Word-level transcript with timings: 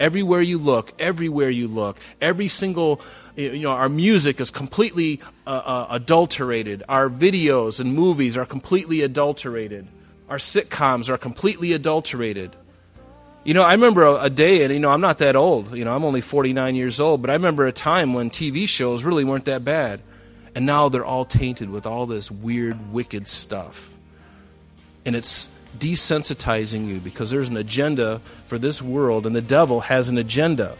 Everywhere 0.00 0.40
you 0.40 0.58
look, 0.58 0.92
everywhere 0.98 1.50
you 1.50 1.68
look, 1.68 1.98
every 2.20 2.48
single, 2.48 3.00
you 3.36 3.60
know, 3.60 3.72
our 3.72 3.88
music 3.88 4.40
is 4.40 4.50
completely 4.50 5.20
uh, 5.46 5.50
uh, 5.50 5.86
adulterated. 5.90 6.82
Our 6.88 7.08
videos 7.08 7.80
and 7.80 7.94
movies 7.94 8.36
are 8.36 8.46
completely 8.46 9.02
adulterated. 9.02 9.86
Our 10.28 10.38
sitcoms 10.38 11.08
are 11.08 11.18
completely 11.18 11.72
adulterated. 11.72 12.54
You 13.44 13.54
know, 13.54 13.62
I 13.62 13.72
remember 13.72 14.02
a, 14.02 14.24
a, 14.24 14.30
day, 14.30 14.62
and 14.62 14.72
you 14.72 14.78
know, 14.78 14.90
I'm 14.90 15.00
not 15.00 15.18
that 15.18 15.36
old. 15.36 15.74
You 15.74 15.84
know, 15.84 15.94
I'm 15.94 16.04
only 16.04 16.20
49 16.20 16.74
years 16.74 17.00
old, 17.00 17.22
but 17.22 17.30
I 17.30 17.32
remember 17.32 17.66
a 17.66 17.72
time 17.72 18.12
when 18.12 18.30
TV 18.30 18.68
shows 18.68 19.04
really 19.04 19.24
weren't 19.24 19.46
that 19.46 19.64
bad. 19.64 20.00
And 20.54 20.66
now 20.66 20.88
they're 20.88 21.04
all 21.04 21.24
tainted 21.24 21.70
with 21.70 21.86
all 21.86 22.06
this 22.06 22.30
weird, 22.30 22.92
wicked 22.92 23.26
stuff. 23.26 23.90
And 25.04 25.16
it's 25.16 25.48
desensitizing 25.78 26.86
you 26.86 26.98
because 27.00 27.30
there's 27.30 27.48
an 27.48 27.56
agenda 27.56 28.20
for 28.46 28.58
this 28.58 28.80
world, 28.80 29.26
and 29.26 29.34
the 29.34 29.42
devil 29.42 29.80
has 29.80 30.08
an 30.08 30.18
agenda. 30.18 30.76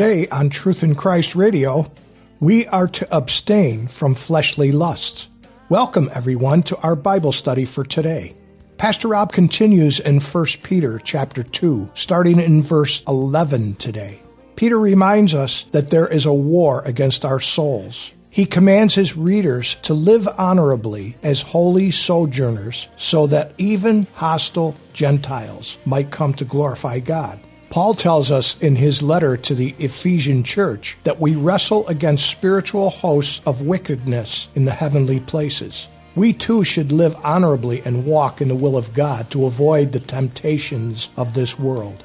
Today 0.00 0.26
on 0.28 0.48
Truth 0.48 0.82
in 0.82 0.94
Christ 0.94 1.36
Radio, 1.36 1.92
we 2.40 2.66
are 2.68 2.88
to 2.88 3.14
abstain 3.14 3.86
from 3.86 4.14
fleshly 4.14 4.72
lusts. 4.72 5.28
Welcome, 5.68 6.08
everyone, 6.14 6.62
to 6.62 6.78
our 6.78 6.96
Bible 6.96 7.32
study 7.32 7.66
for 7.66 7.84
today. 7.84 8.34
Pastor 8.78 9.08
Rob 9.08 9.30
continues 9.30 10.00
in 10.00 10.18
1 10.18 10.46
Peter 10.62 10.98
chapter 11.04 11.42
2, 11.42 11.90
starting 11.92 12.40
in 12.40 12.62
verse 12.62 13.02
11 13.06 13.74
today. 13.74 14.22
Peter 14.56 14.80
reminds 14.80 15.34
us 15.34 15.64
that 15.64 15.90
there 15.90 16.08
is 16.08 16.24
a 16.24 16.32
war 16.32 16.80
against 16.86 17.26
our 17.26 17.38
souls. 17.38 18.14
He 18.30 18.46
commands 18.46 18.94
his 18.94 19.18
readers 19.18 19.74
to 19.82 19.92
live 19.92 20.26
honorably 20.38 21.14
as 21.22 21.42
holy 21.42 21.90
sojourners 21.90 22.88
so 22.96 23.26
that 23.26 23.52
even 23.58 24.06
hostile 24.14 24.74
Gentiles 24.94 25.76
might 25.84 26.10
come 26.10 26.32
to 26.32 26.46
glorify 26.46 27.00
God. 27.00 27.38
Paul 27.70 27.94
tells 27.94 28.32
us 28.32 28.58
in 28.60 28.74
his 28.74 29.00
letter 29.00 29.36
to 29.36 29.54
the 29.54 29.76
Ephesian 29.78 30.42
church 30.42 30.98
that 31.04 31.20
we 31.20 31.36
wrestle 31.36 31.86
against 31.86 32.28
spiritual 32.28 32.90
hosts 32.90 33.40
of 33.46 33.62
wickedness 33.62 34.48
in 34.56 34.64
the 34.64 34.72
heavenly 34.72 35.20
places. 35.20 35.86
We 36.16 36.32
too 36.32 36.64
should 36.64 36.90
live 36.90 37.14
honorably 37.22 37.80
and 37.82 38.04
walk 38.04 38.40
in 38.40 38.48
the 38.48 38.56
will 38.56 38.76
of 38.76 38.92
God 38.92 39.30
to 39.30 39.46
avoid 39.46 39.92
the 39.92 40.00
temptations 40.00 41.10
of 41.16 41.32
this 41.32 41.60
world. 41.60 42.02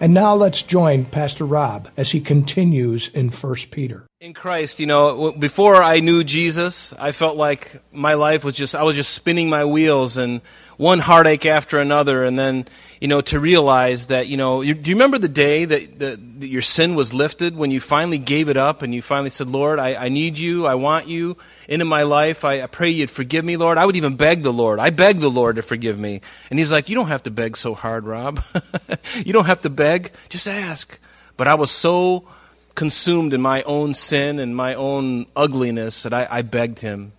And 0.00 0.14
now 0.14 0.34
let's 0.34 0.62
join 0.62 1.04
Pastor 1.04 1.44
Rob 1.44 1.90
as 1.98 2.10
he 2.10 2.20
continues 2.20 3.08
in 3.08 3.28
1 3.28 3.56
Peter. 3.70 4.06
In 4.22 4.34
Christ, 4.34 4.78
you 4.78 4.86
know, 4.86 5.32
before 5.32 5.82
I 5.82 5.98
knew 5.98 6.22
Jesus, 6.22 6.94
I 6.94 7.10
felt 7.10 7.36
like 7.36 7.82
my 7.90 8.14
life 8.14 8.44
was 8.44 8.54
just, 8.54 8.72
I 8.76 8.84
was 8.84 8.94
just 8.94 9.12
spinning 9.12 9.50
my 9.50 9.64
wheels 9.64 10.16
and 10.16 10.42
one 10.76 11.00
heartache 11.00 11.44
after 11.44 11.80
another. 11.80 12.22
And 12.22 12.38
then, 12.38 12.68
you 13.00 13.08
know, 13.08 13.20
to 13.22 13.40
realize 13.40 14.06
that, 14.06 14.28
you 14.28 14.36
know, 14.36 14.60
you, 14.60 14.74
do 14.74 14.90
you 14.90 14.94
remember 14.94 15.18
the 15.18 15.28
day 15.28 15.64
that, 15.64 15.98
that, 15.98 16.20
your 16.38 16.62
sin 16.62 16.94
was 16.94 17.12
lifted 17.12 17.56
when 17.56 17.72
you 17.72 17.80
finally 17.80 18.18
gave 18.18 18.48
it 18.48 18.56
up 18.56 18.82
and 18.82 18.94
you 18.94 19.02
finally 19.02 19.28
said, 19.28 19.50
Lord, 19.50 19.80
I, 19.80 19.96
I 19.96 20.08
need 20.08 20.38
you, 20.38 20.68
I 20.68 20.76
want 20.76 21.08
you 21.08 21.36
into 21.68 21.84
my 21.84 22.04
life. 22.04 22.44
I, 22.44 22.62
I 22.62 22.66
pray 22.68 22.90
you'd 22.90 23.10
forgive 23.10 23.44
me, 23.44 23.56
Lord. 23.56 23.76
I 23.76 23.84
would 23.84 23.96
even 23.96 24.14
beg 24.14 24.44
the 24.44 24.52
Lord. 24.52 24.78
I 24.78 24.90
beg 24.90 25.18
the 25.18 25.30
Lord 25.30 25.56
to 25.56 25.62
forgive 25.62 25.98
me. 25.98 26.20
And 26.48 26.60
he's 26.60 26.70
like, 26.70 26.88
You 26.88 26.94
don't 26.94 27.08
have 27.08 27.24
to 27.24 27.32
beg 27.32 27.56
so 27.56 27.74
hard, 27.74 28.06
Rob. 28.06 28.40
you 29.16 29.32
don't 29.32 29.46
have 29.46 29.62
to 29.62 29.68
beg, 29.68 30.12
just 30.28 30.46
ask. 30.46 30.96
But 31.36 31.48
I 31.48 31.54
was 31.54 31.72
so 31.72 32.28
consumed 32.74 33.34
in 33.34 33.40
my 33.40 33.62
own 33.62 33.94
sin 33.94 34.38
and 34.38 34.56
my 34.56 34.74
own 34.74 35.26
ugliness 35.36 36.02
that 36.04 36.12
I, 36.12 36.26
I 36.30 36.42
begged 36.42 36.78
him. 36.78 37.12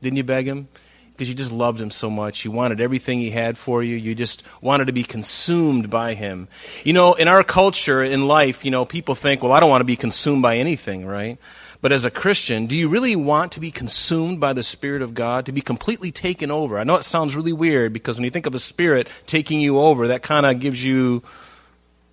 Didn't 0.00 0.16
you 0.16 0.24
beg 0.24 0.46
him? 0.46 0.68
Because 1.12 1.28
you 1.28 1.34
just 1.34 1.50
loved 1.50 1.80
him 1.80 1.90
so 1.90 2.08
much. 2.08 2.44
You 2.44 2.52
wanted 2.52 2.80
everything 2.80 3.18
he 3.18 3.30
had 3.30 3.58
for 3.58 3.82
you. 3.82 3.96
You 3.96 4.14
just 4.14 4.44
wanted 4.60 4.84
to 4.86 4.92
be 4.92 5.02
consumed 5.02 5.90
by 5.90 6.14
him. 6.14 6.46
You 6.84 6.92
know, 6.92 7.14
in 7.14 7.26
our 7.26 7.42
culture, 7.42 8.04
in 8.04 8.28
life, 8.28 8.64
you 8.64 8.70
know, 8.70 8.84
people 8.84 9.16
think, 9.16 9.42
well, 9.42 9.52
I 9.52 9.58
don't 9.58 9.70
want 9.70 9.80
to 9.80 9.86
be 9.86 9.96
consumed 9.96 10.42
by 10.42 10.58
anything, 10.58 11.04
right? 11.04 11.38
But 11.80 11.92
as 11.92 12.04
a 12.04 12.10
Christian, 12.10 12.66
do 12.66 12.76
you 12.76 12.88
really 12.88 13.14
want 13.16 13.52
to 13.52 13.60
be 13.60 13.70
consumed 13.70 14.40
by 14.40 14.52
the 14.52 14.62
Spirit 14.62 15.02
of 15.02 15.14
God, 15.14 15.46
to 15.46 15.52
be 15.52 15.60
completely 15.60 16.10
taken 16.10 16.50
over? 16.50 16.78
I 16.78 16.84
know 16.84 16.96
it 16.96 17.04
sounds 17.04 17.36
really 17.36 17.52
weird 17.52 17.92
because 17.92 18.16
when 18.16 18.24
you 18.24 18.30
think 18.30 18.46
of 18.46 18.52
the 18.52 18.58
Spirit 18.58 19.08
taking 19.26 19.60
you 19.60 19.78
over, 19.78 20.08
that 20.08 20.22
kind 20.22 20.46
of 20.46 20.58
gives 20.58 20.84
you 20.84 21.22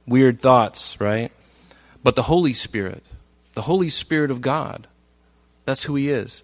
weird 0.08 0.40
thoughts, 0.40 1.00
right? 1.00 1.32
But 2.06 2.16
the 2.16 2.22
Holy 2.22 2.54
Spirit, 2.54 3.04
the 3.56 3.64
Holy 3.64 3.90
Spirit 3.90 4.30
of 4.30 4.40
God, 4.40 4.86
that's 5.64 5.86
who 5.86 5.96
He 5.96 6.12
is. 6.12 6.44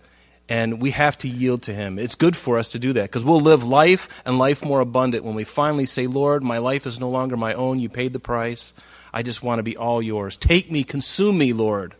And 0.49 0.81
we 0.81 0.89
have 0.89 1.19
to 1.19 1.27
yield 1.27 1.61
to 1.63 1.73
Him. 1.75 1.99
It's 1.99 2.15
good 2.15 2.35
for 2.35 2.57
us 2.57 2.69
to 2.69 2.79
do 2.79 2.93
that 2.93 3.03
because 3.03 3.23
we'll 3.23 3.41
live 3.41 3.63
life 3.63 4.09
and 4.25 4.39
life 4.39 4.65
more 4.65 4.79
abundant 4.79 5.23
when 5.23 5.35
we 5.35 5.43
finally 5.43 5.85
say, 5.85 6.07
Lord, 6.07 6.41
my 6.41 6.57
life 6.57 6.87
is 6.87 6.99
no 6.99 7.11
longer 7.11 7.37
my 7.37 7.53
own. 7.53 7.77
You 7.77 7.89
paid 7.89 8.11
the 8.11 8.19
price. 8.19 8.73
I 9.13 9.21
just 9.21 9.43
want 9.43 9.59
to 9.59 9.63
be 9.63 9.77
all 9.77 10.01
yours. 10.01 10.35
Take 10.35 10.71
me, 10.71 10.83
consume 10.83 11.37
me, 11.37 11.53
Lord. 11.53 11.93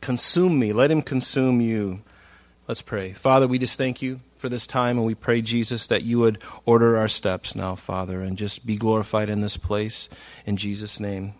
Consume 0.00 0.58
me. 0.58 0.72
Let 0.72 0.90
Him 0.90 1.02
consume 1.02 1.60
you. 1.60 2.00
Let's 2.66 2.80
pray. 2.80 3.12
Father, 3.12 3.46
we 3.46 3.58
just 3.58 3.76
thank 3.76 4.00
you 4.00 4.20
for 4.38 4.48
this 4.48 4.66
time, 4.66 4.96
and 4.96 5.06
we 5.06 5.14
pray, 5.14 5.42
Jesus, 5.42 5.86
that 5.88 6.02
you 6.02 6.20
would 6.20 6.38
order 6.64 6.96
our 6.96 7.08
steps 7.08 7.54
now, 7.54 7.74
Father, 7.74 8.22
and 8.22 8.38
just 8.38 8.64
be 8.64 8.76
glorified 8.76 9.28
in 9.28 9.42
this 9.42 9.58
place. 9.58 10.08
In 10.46 10.56
Jesus' 10.56 10.98
name, 10.98 11.34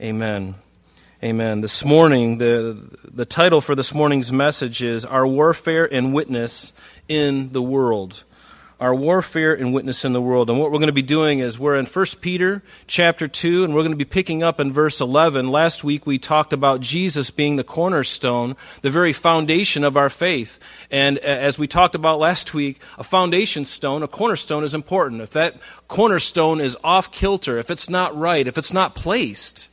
amen. 0.00 0.56
Amen. 1.20 1.62
This 1.62 1.84
morning, 1.84 2.38
the, 2.38 2.78
the 3.02 3.24
title 3.24 3.60
for 3.60 3.74
this 3.74 3.92
morning's 3.92 4.30
message 4.30 4.84
is 4.84 5.04
Our 5.04 5.26
Warfare 5.26 5.92
and 5.92 6.14
Witness 6.14 6.72
in 7.08 7.50
the 7.50 7.60
World. 7.60 8.22
Our 8.78 8.94
warfare 8.94 9.52
and 9.52 9.74
witness 9.74 10.04
in 10.04 10.12
the 10.12 10.22
world. 10.22 10.48
And 10.48 10.60
what 10.60 10.70
we're 10.70 10.78
going 10.78 10.86
to 10.86 10.92
be 10.92 11.02
doing 11.02 11.40
is 11.40 11.58
we're 11.58 11.74
in 11.74 11.86
1 11.86 12.06
Peter 12.20 12.62
chapter 12.86 13.26
2, 13.26 13.64
and 13.64 13.74
we're 13.74 13.80
going 13.80 13.90
to 13.90 13.96
be 13.96 14.04
picking 14.04 14.44
up 14.44 14.60
in 14.60 14.72
verse 14.72 15.00
11. 15.00 15.48
Last 15.48 15.82
week 15.82 16.06
we 16.06 16.20
talked 16.20 16.52
about 16.52 16.80
Jesus 16.80 17.32
being 17.32 17.56
the 17.56 17.64
cornerstone, 17.64 18.54
the 18.82 18.90
very 18.90 19.12
foundation 19.12 19.82
of 19.82 19.96
our 19.96 20.10
faith. 20.10 20.60
And 20.88 21.18
as 21.18 21.58
we 21.58 21.66
talked 21.66 21.96
about 21.96 22.20
last 22.20 22.54
week, 22.54 22.80
a 22.96 23.02
foundation 23.02 23.64
stone, 23.64 24.04
a 24.04 24.08
cornerstone 24.08 24.62
is 24.62 24.72
important. 24.72 25.22
If 25.22 25.30
that 25.30 25.56
cornerstone 25.88 26.60
is 26.60 26.76
off 26.84 27.10
kilter, 27.10 27.58
if 27.58 27.72
it's 27.72 27.90
not 27.90 28.16
right, 28.16 28.46
if 28.46 28.56
it's 28.56 28.72
not 28.72 28.94
placed, 28.94 29.68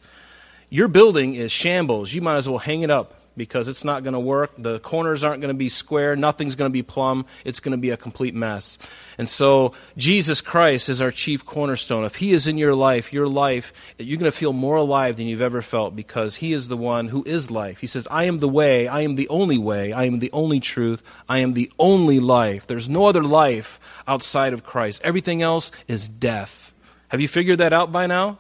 your 0.69 0.87
building 0.87 1.35
is 1.35 1.51
shambles. 1.51 2.13
You 2.13 2.21
might 2.21 2.37
as 2.37 2.49
well 2.49 2.59
hang 2.59 2.81
it 2.81 2.89
up 2.89 3.13
because 3.37 3.67
it's 3.67 3.83
not 3.83 4.03
going 4.03 4.13
to 4.13 4.19
work. 4.19 4.51
The 4.57 4.79
corners 4.79 5.23
aren't 5.23 5.41
going 5.41 5.53
to 5.53 5.57
be 5.57 5.69
square. 5.69 6.15
Nothing's 6.15 6.55
going 6.55 6.69
to 6.69 6.73
be 6.73 6.83
plumb. 6.83 7.25
It's 7.43 7.59
going 7.59 7.73
to 7.73 7.77
be 7.77 7.89
a 7.89 7.97
complete 7.97 8.33
mess. 8.33 8.77
And 9.17 9.27
so, 9.27 9.73
Jesus 9.97 10.41
Christ 10.41 10.89
is 10.89 11.01
our 11.01 11.11
chief 11.11 11.45
cornerstone. 11.45 12.05
If 12.05 12.15
He 12.15 12.31
is 12.31 12.47
in 12.47 12.57
your 12.57 12.75
life, 12.75 13.13
your 13.13 13.27
life, 13.27 13.73
you're 13.97 14.19
going 14.19 14.31
to 14.31 14.37
feel 14.37 14.53
more 14.53 14.77
alive 14.77 15.17
than 15.17 15.27
you've 15.27 15.41
ever 15.41 15.61
felt 15.61 15.95
because 15.95 16.37
He 16.37 16.53
is 16.53 16.67
the 16.67 16.77
one 16.77 17.07
who 17.07 17.23
is 17.25 17.51
life. 17.51 17.79
He 17.79 17.87
says, 17.87 18.07
I 18.09 18.25
am 18.25 18.39
the 18.39 18.49
way. 18.49 18.87
I 18.87 19.01
am 19.01 19.15
the 19.15 19.27
only 19.29 19.57
way. 19.57 19.93
I 19.93 20.05
am 20.05 20.19
the 20.19 20.31
only 20.31 20.59
truth. 20.59 21.03
I 21.27 21.39
am 21.39 21.53
the 21.53 21.71
only 21.79 22.19
life. 22.19 22.67
There's 22.67 22.89
no 22.89 23.05
other 23.05 23.23
life 23.23 23.79
outside 24.07 24.53
of 24.53 24.63
Christ. 24.63 25.01
Everything 25.03 25.41
else 25.41 25.71
is 25.87 26.07
death. 26.07 26.73
Have 27.09 27.21
you 27.21 27.27
figured 27.27 27.59
that 27.59 27.73
out 27.73 27.91
by 27.91 28.07
now? 28.07 28.39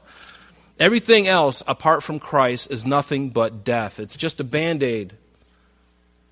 Everything 0.79 1.27
else 1.27 1.63
apart 1.67 2.03
from 2.03 2.19
Christ 2.19 2.69
is 2.69 2.85
nothing 2.85 3.29
but 3.29 3.63
death. 3.63 3.99
It's 3.99 4.17
just 4.17 4.39
a 4.39 4.43
band 4.43 4.83
aid. 4.83 5.13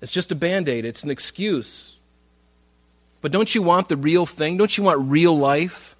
It's 0.02 0.12
just 0.12 0.30
a 0.32 0.34
band 0.34 0.68
aid. 0.68 0.84
It's 0.84 1.02
an 1.02 1.10
excuse. 1.10 1.96
But 3.22 3.32
don't 3.32 3.54
you 3.54 3.62
want 3.62 3.88
the 3.88 3.96
real 3.96 4.26
thing? 4.26 4.58
Don't 4.58 4.76
you 4.76 4.84
want 4.84 5.10
real 5.10 5.36
life? 5.36 5.96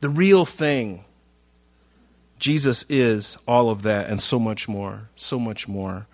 The 0.00 0.08
real 0.08 0.46
thing. 0.46 1.04
Jesus 2.38 2.86
is 2.88 3.36
all 3.46 3.68
of 3.68 3.82
that 3.82 4.08
and 4.08 4.20
so 4.20 4.38
much 4.38 4.66
more. 4.66 5.10
So 5.16 5.38
much 5.38 5.68
more. 5.68 6.06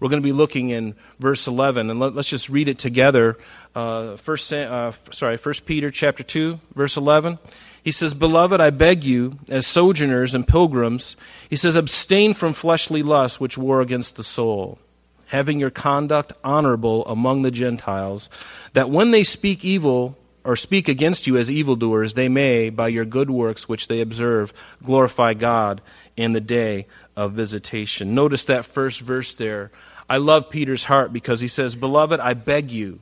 We're 0.00 0.08
going 0.08 0.22
to 0.22 0.26
be 0.26 0.32
looking 0.32 0.70
in 0.70 0.94
verse 1.18 1.46
11, 1.46 1.90
and 1.90 2.00
let, 2.00 2.16
us 2.16 2.26
just 2.26 2.48
read 2.48 2.68
it 2.68 2.78
together. 2.78 3.36
Uh, 3.74 4.16
first, 4.16 4.50
uh, 4.50 4.92
sorry, 5.10 5.36
First 5.36 5.66
Peter 5.66 5.90
chapter 5.90 6.22
2, 6.22 6.58
verse 6.74 6.96
11. 6.96 7.38
He 7.82 7.92
says, 7.92 8.14
Beloved, 8.14 8.60
I 8.60 8.70
beg 8.70 9.04
you, 9.04 9.38
as 9.48 9.66
sojourners 9.66 10.34
and 10.34 10.46
pilgrims, 10.46 11.16
he 11.48 11.56
says, 11.56 11.76
abstain 11.76 12.34
from 12.34 12.52
fleshly 12.52 13.02
lusts 13.02 13.40
which 13.40 13.56
war 13.56 13.80
against 13.80 14.16
the 14.16 14.24
soul, 14.24 14.78
having 15.26 15.58
your 15.58 15.70
conduct 15.70 16.32
honorable 16.44 17.06
among 17.06 17.42
the 17.42 17.50
Gentiles, 17.50 18.28
that 18.74 18.90
when 18.90 19.10
they 19.10 19.24
speak 19.24 19.64
evil 19.64 20.16
or 20.44 20.56
speak 20.56 20.88
against 20.88 21.26
you 21.26 21.36
as 21.36 21.50
evildoers, 21.50 22.14
they 22.14 22.28
may, 22.28 22.70
by 22.70 22.88
your 22.88 23.04
good 23.04 23.30
works 23.30 23.68
which 23.68 23.88
they 23.88 24.00
observe, 24.00 24.52
glorify 24.82 25.34
God 25.34 25.80
in 26.16 26.32
the 26.32 26.40
day 26.40 26.86
of 27.16 27.32
visitation. 27.32 28.14
Notice 28.14 28.44
that 28.44 28.64
first 28.64 29.00
verse 29.00 29.32
there. 29.32 29.70
I 30.08 30.16
love 30.16 30.50
Peter's 30.50 30.84
heart 30.84 31.12
because 31.12 31.40
he 31.40 31.48
says, 31.48 31.76
Beloved, 31.76 32.20
I 32.20 32.34
beg 32.34 32.70
you 32.70 33.00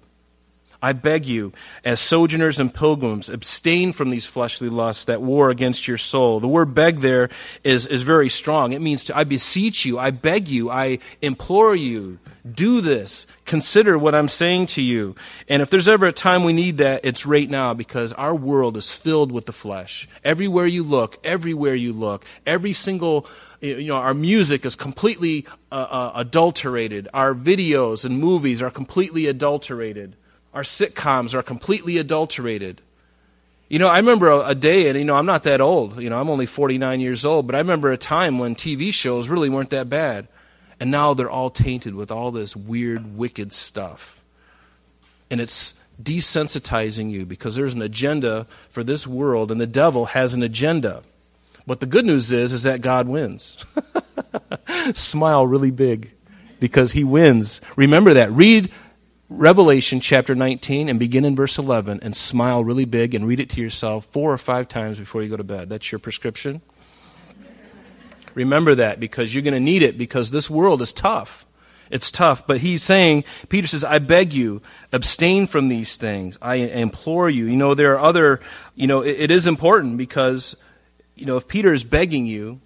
I 0.80 0.92
beg 0.92 1.26
you, 1.26 1.52
as 1.84 1.98
sojourners 1.98 2.60
and 2.60 2.72
pilgrims, 2.72 3.28
abstain 3.28 3.92
from 3.92 4.10
these 4.10 4.26
fleshly 4.26 4.68
lusts 4.68 5.06
that 5.06 5.20
war 5.20 5.50
against 5.50 5.88
your 5.88 5.96
soul. 5.96 6.38
The 6.38 6.46
word 6.46 6.72
beg 6.72 7.00
there 7.00 7.30
is, 7.64 7.86
is 7.86 8.04
very 8.04 8.28
strong. 8.28 8.72
It 8.72 8.80
means 8.80 9.04
to, 9.04 9.16
I 9.16 9.24
beseech 9.24 9.84
you, 9.84 9.98
I 9.98 10.12
beg 10.12 10.48
you, 10.48 10.70
I 10.70 11.00
implore 11.20 11.74
you, 11.74 12.20
do 12.48 12.80
this. 12.80 13.26
Consider 13.44 13.98
what 13.98 14.14
I'm 14.14 14.28
saying 14.28 14.66
to 14.66 14.82
you. 14.82 15.16
And 15.48 15.62
if 15.62 15.70
there's 15.70 15.88
ever 15.88 16.06
a 16.06 16.12
time 16.12 16.44
we 16.44 16.52
need 16.52 16.78
that, 16.78 17.00
it's 17.04 17.26
right 17.26 17.50
now 17.50 17.74
because 17.74 18.12
our 18.12 18.34
world 18.34 18.76
is 18.76 18.92
filled 18.92 19.32
with 19.32 19.46
the 19.46 19.52
flesh. 19.52 20.08
Everywhere 20.22 20.66
you 20.66 20.84
look, 20.84 21.18
everywhere 21.24 21.74
you 21.74 21.92
look, 21.92 22.24
every 22.46 22.72
single 22.72 23.26
you 23.60 23.88
know, 23.88 23.96
our 23.96 24.14
music 24.14 24.64
is 24.64 24.76
completely 24.76 25.44
uh, 25.72 25.74
uh, 25.74 26.12
adulterated. 26.14 27.08
Our 27.12 27.34
videos 27.34 28.04
and 28.04 28.20
movies 28.20 28.62
are 28.62 28.70
completely 28.70 29.26
adulterated. 29.26 30.14
Our 30.54 30.62
sitcoms 30.62 31.34
are 31.34 31.42
completely 31.42 31.98
adulterated. 31.98 32.80
You 33.68 33.78
know, 33.78 33.88
I 33.88 33.98
remember 33.98 34.28
a, 34.28 34.48
a, 34.48 34.54
day, 34.54 34.88
and 34.88 34.98
you 34.98 35.04
know, 35.04 35.16
I'm 35.16 35.26
not 35.26 35.42
that 35.42 35.60
old. 35.60 36.00
You 36.00 36.08
know, 36.08 36.18
I'm 36.18 36.30
only 36.30 36.46
49 36.46 37.00
years 37.00 37.26
old, 37.26 37.46
but 37.46 37.54
I 37.54 37.58
remember 37.58 37.92
a 37.92 37.98
time 37.98 38.38
when 38.38 38.54
TV 38.54 38.92
shows 38.92 39.28
really 39.28 39.50
weren't 39.50 39.70
that 39.70 39.90
bad. 39.90 40.28
And 40.80 40.90
now 40.90 41.12
they're 41.12 41.30
all 41.30 41.50
tainted 41.50 41.94
with 41.94 42.10
all 42.10 42.30
this 42.30 42.56
weird, 42.56 43.16
wicked 43.16 43.52
stuff. 43.52 44.22
And 45.30 45.40
it's 45.40 45.74
desensitizing 46.02 47.10
you 47.10 47.26
because 47.26 47.56
there's 47.56 47.74
an 47.74 47.82
agenda 47.82 48.46
for 48.70 48.82
this 48.82 49.06
world, 49.06 49.50
and 49.50 49.60
the 49.60 49.66
devil 49.66 50.06
has 50.06 50.32
an 50.32 50.42
agenda. 50.42 51.02
But 51.66 51.80
the 51.80 51.86
good 51.86 52.06
news 52.06 52.32
is, 52.32 52.52
is 52.52 52.62
that 52.62 52.80
God 52.80 53.08
wins. 53.08 53.62
Smile 54.94 55.46
really 55.46 55.70
big 55.70 56.12
because 56.60 56.92
he 56.92 57.04
wins. 57.04 57.60
Remember 57.76 58.14
that. 58.14 58.32
Read 58.32 58.70
Revelation 59.30 60.00
chapter 60.00 60.34
19 60.34 60.88
and 60.88 60.98
begin 60.98 61.26
in 61.26 61.36
verse 61.36 61.58
11 61.58 62.00
and 62.02 62.16
smile 62.16 62.64
really 62.64 62.86
big 62.86 63.14
and 63.14 63.26
read 63.26 63.40
it 63.40 63.50
to 63.50 63.60
yourself 63.60 64.06
four 64.06 64.32
or 64.32 64.38
five 64.38 64.68
times 64.68 64.98
before 64.98 65.22
you 65.22 65.28
go 65.28 65.36
to 65.36 65.44
bed. 65.44 65.68
That's 65.68 65.92
your 65.92 65.98
prescription. 65.98 66.62
Remember 68.34 68.74
that 68.76 69.00
because 69.00 69.34
you're 69.34 69.42
going 69.42 69.52
to 69.52 69.60
need 69.60 69.82
it 69.82 69.98
because 69.98 70.30
this 70.30 70.48
world 70.48 70.80
is 70.80 70.92
tough. 70.94 71.44
It's 71.90 72.10
tough. 72.10 72.46
But 72.46 72.58
he's 72.58 72.82
saying, 72.82 73.24
Peter 73.48 73.66
says, 73.66 73.84
I 73.84 73.98
beg 73.98 74.32
you, 74.32 74.62
abstain 74.92 75.46
from 75.46 75.68
these 75.68 75.96
things. 75.96 76.38
I 76.40 76.56
implore 76.56 77.28
you. 77.28 77.46
You 77.46 77.56
know, 77.56 77.74
there 77.74 77.94
are 77.94 78.00
other, 78.00 78.40
you 78.74 78.86
know, 78.86 79.02
it, 79.02 79.20
it 79.20 79.30
is 79.30 79.46
important 79.46 79.98
because, 79.98 80.56
you 81.16 81.26
know, 81.26 81.36
if 81.36 81.48
Peter 81.48 81.72
is 81.72 81.84
begging 81.84 82.26
you, 82.26 82.60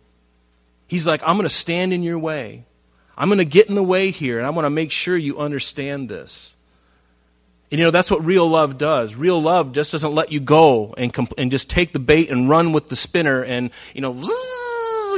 he's 0.86 1.06
like, 1.06 1.22
I'm 1.22 1.36
going 1.36 1.48
to 1.48 1.48
stand 1.48 1.92
in 1.92 2.02
your 2.02 2.18
way. 2.18 2.66
I'm 3.16 3.28
going 3.28 3.38
to 3.38 3.44
get 3.44 3.68
in 3.68 3.74
the 3.74 3.82
way 3.82 4.10
here, 4.10 4.38
and 4.38 4.46
I 4.46 4.50
want 4.50 4.66
to 4.66 4.70
make 4.70 4.90
sure 4.90 5.16
you 5.16 5.38
understand 5.38 6.08
this. 6.08 6.54
And 7.72 7.78
you 7.78 7.86
know, 7.86 7.90
that's 7.90 8.10
what 8.10 8.22
real 8.22 8.46
love 8.46 8.76
does. 8.76 9.14
Real 9.14 9.40
love 9.40 9.72
just 9.72 9.92
doesn't 9.92 10.14
let 10.14 10.30
you 10.30 10.40
go 10.40 10.94
and, 10.98 11.16
and 11.38 11.50
just 11.50 11.70
take 11.70 11.94
the 11.94 11.98
bait 11.98 12.30
and 12.30 12.46
run 12.46 12.74
with 12.74 12.88
the 12.88 12.96
spinner 12.96 13.42
and, 13.42 13.70
you 13.94 14.02
know, 14.02 14.12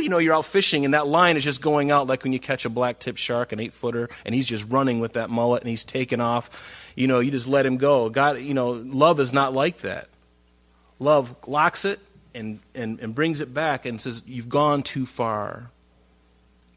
you 0.00 0.08
know, 0.08 0.18
you're 0.18 0.36
out 0.36 0.44
fishing 0.44 0.84
and 0.84 0.94
that 0.94 1.08
line 1.08 1.36
is 1.36 1.42
just 1.42 1.60
going 1.60 1.90
out 1.90 2.06
like 2.06 2.22
when 2.22 2.32
you 2.32 2.38
catch 2.38 2.64
a 2.64 2.70
black 2.70 3.00
tip 3.00 3.16
shark, 3.16 3.50
an 3.50 3.58
eight 3.58 3.72
footer, 3.72 4.08
and 4.24 4.36
he's 4.36 4.46
just 4.46 4.64
running 4.68 5.00
with 5.00 5.14
that 5.14 5.30
mullet 5.30 5.62
and 5.62 5.68
he's 5.68 5.84
taking 5.84 6.20
off. 6.20 6.48
You 6.94 7.08
know, 7.08 7.18
you 7.18 7.32
just 7.32 7.48
let 7.48 7.66
him 7.66 7.76
go. 7.76 8.08
God, 8.08 8.38
you 8.38 8.54
know, 8.54 8.70
love 8.70 9.18
is 9.18 9.32
not 9.32 9.52
like 9.52 9.78
that. 9.78 10.08
Love 11.00 11.34
locks 11.48 11.84
it 11.84 11.98
and, 12.36 12.60
and, 12.72 13.00
and 13.00 13.16
brings 13.16 13.40
it 13.40 13.52
back 13.52 13.84
and 13.84 14.00
says, 14.00 14.22
You've 14.26 14.48
gone 14.48 14.84
too 14.84 15.06
far. 15.06 15.70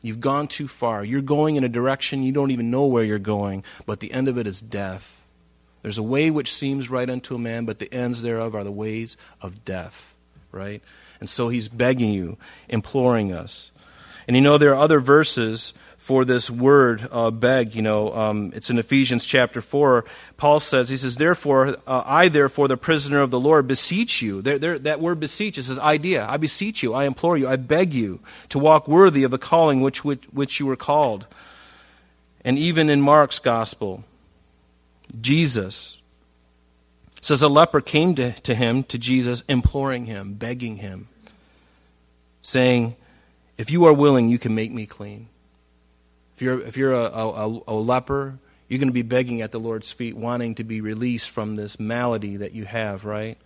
You've 0.02 0.20
gone 0.20 0.48
too 0.48 0.68
far. 0.68 1.04
You're 1.04 1.22
going 1.22 1.56
in 1.56 1.64
a 1.64 1.70
direction 1.70 2.24
you 2.24 2.32
don't 2.32 2.52
even 2.52 2.70
know 2.72 2.86
where 2.86 3.04
you're 3.04 3.20
going, 3.20 3.64
but 3.86 4.00
the 4.00 4.12
end 4.12 4.28
of 4.28 4.38
it 4.38 4.48
is 4.48 4.62
death. 4.62 5.24
There's 5.82 5.98
a 5.98 6.04
way 6.04 6.30
which 6.30 6.54
seems 6.54 6.90
right 6.90 7.10
unto 7.10 7.36
a 7.36 7.40
man, 7.40 7.66
but 7.66 7.80
the 7.80 7.92
ends 7.94 8.22
thereof 8.22 8.56
are 8.56 8.64
the 8.64 8.72
ways 8.72 9.18
of 9.42 9.64
death, 9.64 10.16
right? 10.52 10.82
And 11.20 11.30
so 11.30 11.50
he's 11.50 11.70
begging 11.70 12.12
you, 12.12 12.38
imploring 12.68 13.32
us. 13.32 13.72
And 14.28 14.36
you 14.36 14.42
know, 14.42 14.58
there 14.58 14.72
are 14.72 14.84
other 14.84 15.00
verses 15.00 15.74
for 16.08 16.24
this 16.24 16.50
word 16.50 17.06
uh, 17.12 17.30
beg. 17.30 17.76
You 17.76 17.82
know, 17.82 18.16
um, 18.16 18.54
it's 18.56 18.70
in 18.70 18.80
Ephesians 18.80 19.26
chapter 19.26 19.60
4. 19.60 20.06
Paul 20.38 20.62
says, 20.62 20.88
he 20.88 20.96
says, 20.96 21.18
Therefore, 21.18 21.76
uh, 21.86 22.04
I, 22.06 22.30
therefore, 22.30 22.70
the 22.70 22.78
prisoner 22.78 23.20
of 23.20 23.30
the 23.30 23.40
Lord, 23.42 23.68
beseech 23.68 24.22
you. 24.22 24.42
There, 24.42 24.58
there, 24.58 24.80
that 24.80 25.02
word 25.02 25.20
beseech 25.20 25.58
is 25.58 25.68
his 25.68 25.80
idea. 25.80 26.26
I 26.26 26.38
beseech 26.38 26.82
you, 26.82 26.94
I 26.94 27.04
implore 27.04 27.36
you, 27.36 27.50
I 27.50 27.58
beg 27.58 27.94
you 27.94 28.22
to 28.48 28.58
walk 28.58 28.88
worthy 28.88 29.26
of 29.26 29.32
the 29.32 29.38
calling 29.38 29.82
which, 29.82 30.06
which, 30.06 30.24
which 30.32 30.62
you 30.62 30.66
were 30.66 30.78
called. 30.78 31.28
And 32.40 32.58
even 32.58 32.90
in 32.90 33.02
Mark's 33.02 33.40
gospel, 33.40 34.06
Jesus 35.20 36.02
says 37.20 37.42
a 37.42 37.50
leper 37.50 37.82
came 37.82 38.16
to, 38.16 38.32
to 38.32 38.56
him, 38.56 38.84
to 38.84 38.98
Jesus, 38.98 39.44
imploring 39.50 40.06
him, 40.06 40.36
begging 40.36 40.78
him, 40.78 41.10
saying, 42.42 42.96
If 43.58 43.70
you 43.70 43.84
are 43.84 43.92
willing, 43.92 44.30
you 44.30 44.40
can 44.40 44.56
make 44.56 44.72
me 44.72 44.86
clean. 44.86 45.28
If 46.38 46.44
you're, 46.44 46.62
if 46.62 46.78
you're 46.78 46.94
a, 46.94 47.10
a, 47.10 47.62
a 47.68 47.74
leper, 47.74 48.38
you're 48.68 48.78
going 48.78 48.90
to 48.90 48.94
be 48.94 49.02
begging 49.02 49.42
at 49.42 49.52
the 49.52 49.60
Lord's 49.60 49.92
feet, 49.92 50.16
wanting 50.16 50.54
to 50.56 50.64
be 50.64 50.82
released 50.82 51.32
from 51.32 51.56
this 51.56 51.80
malady 51.80 52.38
that 52.38 52.52
you 52.52 52.64
have, 52.66 53.06
right? 53.06 53.40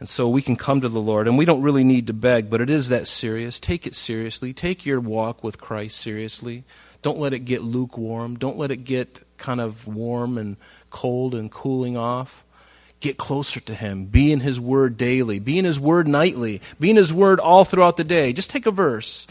And 0.00 0.08
so 0.08 0.26
we 0.26 0.40
can 0.40 0.56
come 0.56 0.80
to 0.80 0.88
the 0.88 0.98
Lord, 0.98 1.28
and 1.28 1.36
we 1.36 1.44
don't 1.44 1.60
really 1.60 1.84
need 1.84 2.06
to 2.06 2.14
beg, 2.14 2.48
but 2.48 2.62
it 2.62 2.70
is 2.70 2.88
that 2.88 3.06
serious. 3.06 3.60
Take 3.60 3.86
it 3.86 3.94
seriously. 3.94 4.54
Take 4.54 4.86
your 4.86 4.98
walk 4.98 5.44
with 5.44 5.60
Christ 5.60 5.98
seriously. 5.98 6.64
Don't 7.02 7.18
let 7.18 7.34
it 7.34 7.40
get 7.40 7.62
lukewarm. 7.62 8.38
Don't 8.38 8.56
let 8.56 8.70
it 8.70 8.84
get 8.84 9.20
kind 9.36 9.60
of 9.60 9.86
warm 9.86 10.38
and 10.38 10.56
cold 10.88 11.34
and 11.34 11.50
cooling 11.50 11.98
off. 11.98 12.46
Get 13.00 13.18
closer 13.18 13.60
to 13.60 13.74
Him. 13.74 14.06
Be 14.06 14.32
in 14.32 14.40
His 14.40 14.58
Word 14.58 14.96
daily. 14.96 15.38
Be 15.38 15.58
in 15.58 15.66
His 15.66 15.78
Word 15.78 16.08
nightly. 16.08 16.62
Be 16.80 16.88
in 16.88 16.96
His 16.96 17.12
Word 17.12 17.40
all 17.40 17.66
throughout 17.66 17.98
the 17.98 18.04
day. 18.04 18.32
Just 18.32 18.48
take 18.48 18.64
a 18.64 18.70
verse 18.70 19.26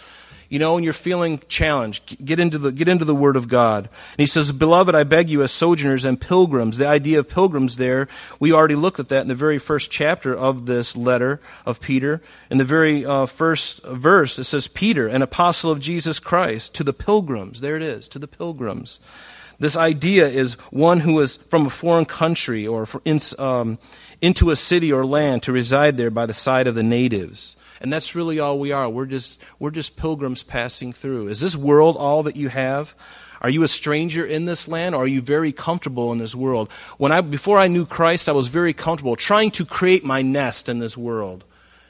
you 0.49 0.59
know, 0.59 0.75
when 0.75 0.83
you're 0.83 0.93
feeling 0.93 1.39
challenged, 1.47 2.23
get 2.23 2.39
into 2.39 2.57
the, 2.57 2.71
get 2.71 2.87
into 2.87 3.05
the 3.05 3.15
Word 3.15 3.35
of 3.35 3.47
God. 3.47 3.85
And 3.85 4.19
he 4.19 4.25
says, 4.25 4.51
Beloved, 4.51 4.93
I 4.93 5.03
beg 5.03 5.29
you, 5.29 5.41
as 5.41 5.51
sojourners 5.51 6.05
and 6.05 6.19
pilgrims, 6.19 6.77
the 6.77 6.87
idea 6.87 7.19
of 7.19 7.29
pilgrims 7.29 7.77
there, 7.77 8.07
we 8.39 8.51
already 8.51 8.75
looked 8.75 8.99
at 8.99 9.09
that 9.09 9.21
in 9.21 9.27
the 9.27 9.35
very 9.35 9.57
first 9.57 9.89
chapter 9.89 10.35
of 10.35 10.65
this 10.65 10.95
letter 10.95 11.41
of 11.65 11.79
Peter. 11.79 12.21
In 12.49 12.57
the 12.57 12.63
very 12.63 13.05
uh, 13.05 13.25
first 13.25 13.83
verse, 13.83 14.37
it 14.37 14.43
says, 14.43 14.67
Peter, 14.67 15.07
an 15.07 15.21
apostle 15.21 15.71
of 15.71 15.79
Jesus 15.79 16.19
Christ, 16.19 16.73
to 16.75 16.83
the 16.83 16.93
pilgrims. 16.93 17.61
There 17.61 17.75
it 17.75 17.81
is, 17.81 18.07
to 18.09 18.19
the 18.19 18.27
pilgrims. 18.27 18.99
This 19.59 19.77
idea 19.77 20.27
is 20.27 20.55
one 20.69 20.99
who 21.01 21.19
is 21.21 21.37
from 21.49 21.65
a 21.65 21.69
foreign 21.69 22.05
country 22.05 22.67
or 22.67 22.87
in, 23.05 23.19
um, 23.39 23.77
into 24.21 24.49
a 24.49 24.55
city 24.55 24.91
or 24.91 25.05
land 25.05 25.43
to 25.43 25.51
reside 25.51 25.97
there 25.97 26.11
by 26.11 26.25
the 26.25 26.33
side 26.33 26.67
of 26.67 26.75
the 26.75 26.83
natives. 26.83 27.55
And 27.85 27.93
that's 27.93 28.15
really 28.15 28.39
all 28.39 28.57
we 28.57 28.71
are. 28.71 28.89
We're 28.89 29.05
just, 29.05 29.39
we're 29.59 29.69
just 29.69 29.95
pilgrims 29.95 30.41
passing 30.41 30.91
through. 30.91 31.27
Is 31.27 31.39
this 31.39 31.55
world 31.55 31.97
all 31.97 32.23
that 32.23 32.35
you 32.35 32.49
have? 32.49 32.95
Are 33.41 33.49
you 33.51 33.61
a 33.61 33.67
stranger 33.67 34.25
in 34.25 34.45
this 34.45 34.67
land 34.67 34.95
or 34.95 35.03
are 35.03 35.07
you 35.07 35.21
very 35.21 35.51
comfortable 35.51 36.11
in 36.11 36.17
this 36.17 36.33
world? 36.33 36.71
When 36.97 37.11
I, 37.11 37.21
before 37.21 37.59
I 37.59 37.67
knew 37.67 37.85
Christ, 37.85 38.27
I 38.27 38.31
was 38.31 38.47
very 38.47 38.73
comfortable 38.73 39.15
trying 39.15 39.51
to 39.51 39.65
create 39.65 40.03
my 40.03 40.23
nest 40.23 40.67
in 40.67 40.79
this 40.79 40.97
world. 40.97 41.43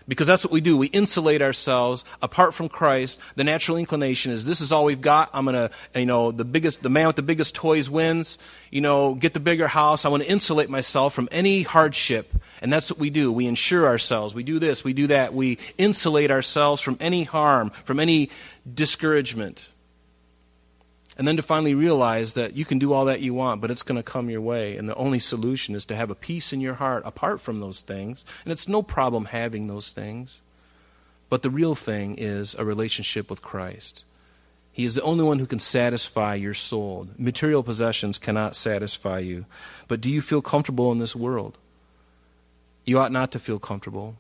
Because 0.08 0.28
that's 0.28 0.46
what 0.46 0.52
we 0.52 0.62
do. 0.62 0.78
We 0.78 0.88
insulate 0.88 1.42
ourselves 1.42 2.06
apart 2.22 2.54
from 2.54 2.70
Christ. 2.70 3.20
The 3.36 3.44
natural 3.44 3.78
inclination 3.78 4.32
is 4.32 4.46
this 4.46 4.62
is 4.62 4.72
all 4.72 4.86
we've 4.86 5.02
got. 5.02 5.32
I'm 5.34 5.46
going 5.46 5.70
to, 5.70 6.00
you 6.00 6.06
know, 6.06 6.32
the 6.32 6.46
biggest, 6.46 6.84
the 6.84 6.90
man 6.90 7.08
with 7.08 7.16
the 7.16 7.24
biggest 7.24 7.56
toys 7.56 7.90
wins. 7.90 8.38
You 8.70 8.82
know, 8.82 9.16
get 9.16 9.34
the 9.34 9.40
bigger 9.40 9.68
house. 9.68 10.06
I 10.06 10.10
want 10.10 10.22
to 10.22 10.30
insulate 10.30 10.70
myself 10.70 11.14
from 11.14 11.28
any 11.32 11.64
hardship. 11.64 12.32
And 12.62 12.72
that's 12.72 12.92
what 12.92 13.00
we 13.00 13.10
do. 13.10 13.32
We 13.32 13.48
insure 13.48 13.88
ourselves. 13.88 14.36
We 14.36 14.44
do 14.44 14.60
this, 14.60 14.84
we 14.84 14.94
do 14.94 15.08
that. 15.08 15.34
We 15.34 15.58
insulate 15.78 16.30
ourselves 16.30 16.82
from 16.82 16.98
any 17.00 17.24
harm, 17.24 17.72
from 17.84 18.00
any 18.00 18.30
discouragement. 18.72 19.70
And 21.18 21.28
then 21.28 21.38
to 21.38 21.42
finally 21.42 21.74
realize 21.74 22.34
that 22.34 22.56
you 22.58 22.66
can 22.66 22.78
do 22.78 22.92
all 22.92 23.06
that 23.06 23.22
you 23.22 23.34
want, 23.34 23.62
but 23.62 23.72
it's 23.72 23.84
going 23.84 23.96
to 23.96 24.04
come 24.04 24.30
your 24.30 24.42
way. 24.42 24.76
And 24.76 24.90
the 24.90 24.96
only 24.96 25.20
solution 25.20 25.74
is 25.74 25.86
to 25.86 25.96
have 25.96 26.12
a 26.12 26.16
peace 26.16 26.52
in 26.52 26.60
your 26.60 26.74
heart 26.74 27.04
apart 27.06 27.40
from 27.40 27.62
those 27.62 27.82
things. 27.82 28.26
And 28.44 28.52
it's 28.52 28.68
no 28.68 28.82
problem 28.82 29.26
having 29.26 29.68
those 29.68 29.94
things. 29.94 30.42
But 31.30 31.42
the 31.42 31.50
real 31.50 31.74
thing 31.74 32.16
is 32.18 32.54
a 32.56 32.66
relationship 32.66 33.30
with 33.30 33.42
Christ. 33.42 34.04
He 34.74 34.84
is 34.84 34.96
the 34.96 35.02
only 35.04 35.24
one 35.24 35.40
who 35.40 35.46
can 35.46 35.60
satisfy 35.60 36.36
your 36.36 36.54
soul. 36.54 37.08
Material 37.18 37.64
possessions 37.64 38.18
cannot 38.18 38.58
satisfy 38.58 39.20
you. 39.20 39.46
But 39.88 40.02
do 40.02 40.12
you 40.12 40.22
feel 40.22 40.42
comfortable 40.42 40.92
in 40.92 40.98
this 40.98 41.16
world? 41.16 41.58
You 42.84 43.00
ought 43.00 43.14
not 43.14 43.32
to 43.32 43.40
feel 43.40 43.58
comfortable. 43.58 44.18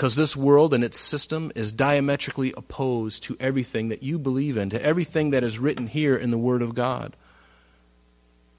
Because 0.00 0.16
this 0.16 0.34
world 0.34 0.72
and 0.72 0.82
its 0.82 0.98
system 0.98 1.52
is 1.54 1.74
diametrically 1.74 2.54
opposed 2.56 3.22
to 3.24 3.36
everything 3.38 3.90
that 3.90 4.02
you 4.02 4.18
believe 4.18 4.56
in, 4.56 4.70
to 4.70 4.82
everything 4.82 5.28
that 5.28 5.44
is 5.44 5.58
written 5.58 5.88
here 5.88 6.16
in 6.16 6.30
the 6.30 6.38
Word 6.38 6.62
of 6.62 6.74
God. 6.74 7.14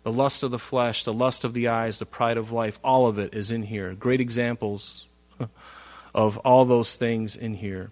The 0.04 0.14
lust 0.14 0.44
of 0.44 0.52
the 0.52 0.60
flesh, 0.60 1.04
the 1.04 1.12
lust 1.12 1.44
of 1.44 1.56
the 1.56 1.68
eyes, 1.68 1.98
the 1.98 2.06
pride 2.06 2.38
of 2.38 2.52
life, 2.52 2.78
all 2.84 3.08
of 3.08 3.18
it 3.18 3.34
is 3.34 3.50
in 3.50 3.64
here. 3.64 3.96
Great 3.96 4.22
examples 4.22 5.08
of 6.14 6.38
all 6.38 6.64
those 6.64 6.96
things 6.96 7.36
in 7.36 7.56
here. 7.56 7.90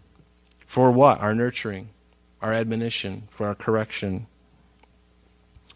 For 0.67 0.91
what? 0.91 1.19
Our 1.19 1.33
nurturing 1.33 1.89
our 2.43 2.53
admonition, 2.53 3.27
for 3.31 3.47
our 3.47 3.55
correction. 3.55 4.27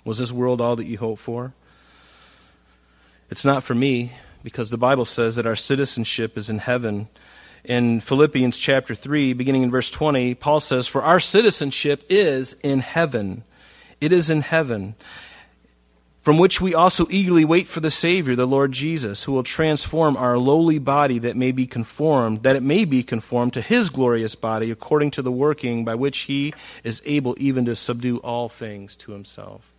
Was 0.05 0.19
this 0.19 0.31
world 0.31 0.61
all 0.61 0.75
that 0.75 0.85
you 0.85 0.99
hoped 0.99 1.23
for? 1.23 1.55
It's 3.31 3.43
not 3.43 3.63
for 3.63 3.73
me, 3.73 4.11
because 4.43 4.69
the 4.69 4.77
Bible 4.77 5.05
says 5.05 5.37
that 5.37 5.47
our 5.47 5.55
citizenship 5.55 6.37
is 6.37 6.51
in 6.51 6.59
heaven. 6.59 7.07
In 7.63 8.01
Philippians 8.01 8.57
chapter 8.57 8.93
3, 8.93 9.33
beginning 9.33 9.63
in 9.63 9.71
verse 9.71 9.89
20, 9.89 10.35
Paul 10.35 10.59
says, 10.59 10.87
For 10.87 11.01
our 11.01 11.19
citizenship 11.19 12.03
is 12.09 12.55
in 12.61 12.79
heaven. 12.79 13.43
It 14.01 14.11
is 14.11 14.29
in 14.29 14.41
heaven 14.41 14.95
from 16.23 16.37
which 16.37 16.61
we 16.61 16.73
also 16.73 17.05
eagerly 17.09 17.43
wait 17.43 17.67
for 17.67 17.81
the 17.81 17.91
Savior, 17.91 18.33
the 18.33 18.47
Lord 18.47 18.71
Jesus, 18.71 19.25
who 19.25 19.33
will 19.33 19.43
transform 19.43 20.15
our 20.15 20.37
lowly 20.37 20.79
body 20.79 21.19
that 21.19 21.35
may 21.35 21.51
be 21.51 21.67
conformed, 21.67 22.43
that 22.43 22.55
it 22.55 22.63
may 22.63 22.85
be 22.85 23.03
conformed 23.03 23.51
to 23.53 23.61
his 23.61 23.89
glorious 23.89 24.33
body, 24.33 24.71
according 24.71 25.11
to 25.11 25.21
the 25.21 25.33
working 25.33 25.83
by 25.83 25.95
which 25.95 26.19
he 26.19 26.53
is 26.81 27.01
able 27.03 27.35
even 27.37 27.65
to 27.65 27.75
subdue 27.75 28.19
all 28.19 28.47
things 28.47 28.95
to 28.95 29.11
himself. 29.11 29.73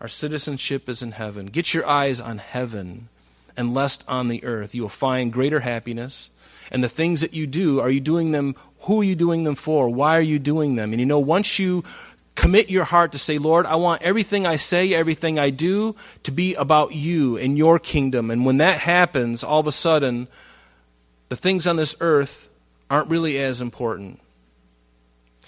Our 0.00 0.08
citizenship 0.08 0.88
is 0.88 1.02
in 1.02 1.12
heaven. 1.12 1.46
Get 1.46 1.74
your 1.74 1.86
eyes 1.86 2.18
on 2.18 2.38
heaven 2.38 3.10
and 3.58 3.74
less 3.74 3.98
on 4.08 4.28
the 4.28 4.42
earth. 4.42 4.74
You 4.74 4.82
will 4.82 4.88
find 4.88 5.30
greater 5.30 5.60
happiness. 5.60 6.30
And 6.70 6.82
the 6.82 6.88
things 6.88 7.20
that 7.20 7.34
you 7.34 7.46
do, 7.46 7.80
are 7.80 7.90
you 7.90 8.00
doing 8.00 8.32
them? 8.32 8.54
Who 8.80 9.00
are 9.00 9.04
you 9.04 9.14
doing 9.14 9.44
them 9.44 9.54
for? 9.54 9.88
Why 9.88 10.16
are 10.16 10.22
you 10.22 10.38
doing 10.38 10.76
them? 10.76 10.92
And 10.92 11.00
you 11.00 11.06
know, 11.06 11.18
once 11.18 11.58
you 11.58 11.84
commit 12.34 12.68
your 12.68 12.84
heart 12.84 13.12
to 13.12 13.18
say, 13.18 13.38
Lord, 13.38 13.66
I 13.66 13.76
want 13.76 14.02
everything 14.02 14.46
I 14.46 14.56
say, 14.56 14.92
everything 14.92 15.38
I 15.38 15.50
do 15.50 15.94
to 16.24 16.32
be 16.32 16.54
about 16.54 16.92
you 16.92 17.36
and 17.36 17.56
your 17.56 17.78
kingdom. 17.78 18.30
And 18.30 18.44
when 18.44 18.56
that 18.58 18.78
happens, 18.78 19.44
all 19.44 19.60
of 19.60 19.66
a 19.66 19.72
sudden, 19.72 20.28
the 21.28 21.36
things 21.36 21.66
on 21.66 21.76
this 21.76 21.96
earth 22.00 22.48
aren't 22.90 23.08
really 23.08 23.38
as 23.38 23.60
important. 23.60 24.20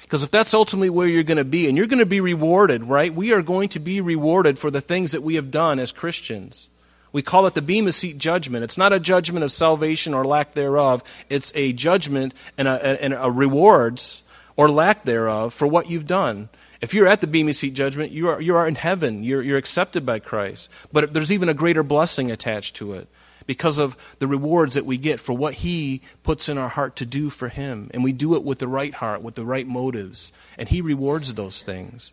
Because 0.03 0.23
if 0.23 0.31
that's 0.31 0.55
ultimately 0.55 0.91
where 0.91 1.09
you're 1.09 1.25
going 1.25 1.37
to 1.37 1.45
be, 1.45 1.69
and 1.69 1.77
you're 1.77 1.89
going 1.89 1.99
to 1.99 2.07
be 2.07 2.21
rewarded, 2.21 2.85
right? 2.85 3.13
We 3.13 3.33
are 3.33 3.43
going 3.43 3.69
to 3.71 3.81
be 3.81 4.01
rewarded 4.01 4.59
for 4.59 4.71
the 4.71 4.81
things 4.81 5.13
that 5.13 5.23
we 5.23 5.35
have 5.35 5.51
done 5.51 5.81
as 5.81 5.91
Christians. 5.91 6.69
We 7.17 7.23
call 7.23 7.47
it 7.47 7.55
the 7.55 7.63
Bema 7.63 7.93
Seat 7.93 8.19
judgment. 8.19 8.63
It's 8.63 8.77
not 8.77 8.93
a 8.93 9.01
judgment 9.01 9.43
of 9.43 9.51
salvation 9.51 10.13
or 10.13 10.23
lack 10.23 10.53
thereof. 10.53 11.03
It's 11.31 11.51
a 11.55 11.73
judgment 11.73 12.35
and 12.59 12.69
a, 12.69 13.03
and 13.03 13.15
a 13.15 13.31
rewards 13.31 14.23
or 14.55 14.71
lack 14.71 15.05
thereof 15.05 15.55
for 15.55 15.67
what 15.67 15.89
you've 15.89 16.07
done. 16.07 16.51
If 16.83 16.93
you're 16.93 17.07
at 17.07 17.23
the 17.23 17.27
Bema 17.27 17.55
Seat 17.55 17.73
judgment, 17.73 18.13
you 18.13 18.29
are, 18.29 18.39
you 18.39 18.55
are 18.55 18.69
in 18.69 18.75
heaven. 18.75 19.25
You're, 19.25 19.41
you're 19.41 19.57
accepted 19.57 20.05
by 20.05 20.19
Christ. 20.19 20.69
But 20.93 21.15
there's 21.15 21.33
even 21.33 21.49
a 21.49 21.55
greater 21.55 21.83
blessing 21.83 22.31
attached 22.31 22.77
to 22.77 22.93
it 22.93 23.09
because 23.47 23.79
of 23.79 23.97
the 24.19 24.27
rewards 24.27 24.75
that 24.75 24.85
we 24.85 24.99
get 24.99 25.19
for 25.19 25.33
what 25.33 25.55
He 25.55 26.03
puts 26.23 26.51
in 26.51 26.59
our 26.59 26.69
heart 26.69 26.97
to 26.97 27.07
do 27.07 27.31
for 27.31 27.49
Him. 27.49 27.91
And 27.95 28.05
we 28.05 28.13
do 28.13 28.35
it 28.35 28.45
with 28.45 28.59
the 28.59 28.69
right 28.69 28.93
heart, 28.93 29.23
with 29.23 29.37
the 29.37 29.45
right 29.47 29.67
motives. 29.67 30.33
And 30.59 30.69
He 30.69 30.83
rewards 30.83 31.33
those 31.33 31.63
things. 31.63 32.13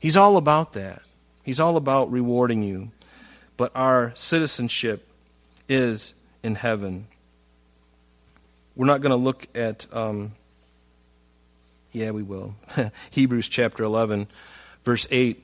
He's 0.00 0.16
all 0.16 0.36
about 0.36 0.72
that. 0.72 1.02
He's 1.44 1.60
all 1.60 1.76
about 1.76 2.10
rewarding 2.10 2.64
you. 2.64 2.90
But 3.56 3.72
our 3.74 4.12
citizenship 4.14 5.06
is 5.68 6.12
in 6.42 6.54
heaven. 6.56 7.06
We're 8.74 8.86
not 8.86 9.00
going 9.00 9.10
to 9.10 9.16
look 9.16 9.46
at. 9.54 9.86
Um, 9.92 10.32
yeah, 11.92 12.10
we 12.10 12.22
will. 12.22 12.54
Hebrews 13.10 13.48
chapter 13.48 13.82
11, 13.82 14.26
verse 14.84 15.06
8. 15.10 15.42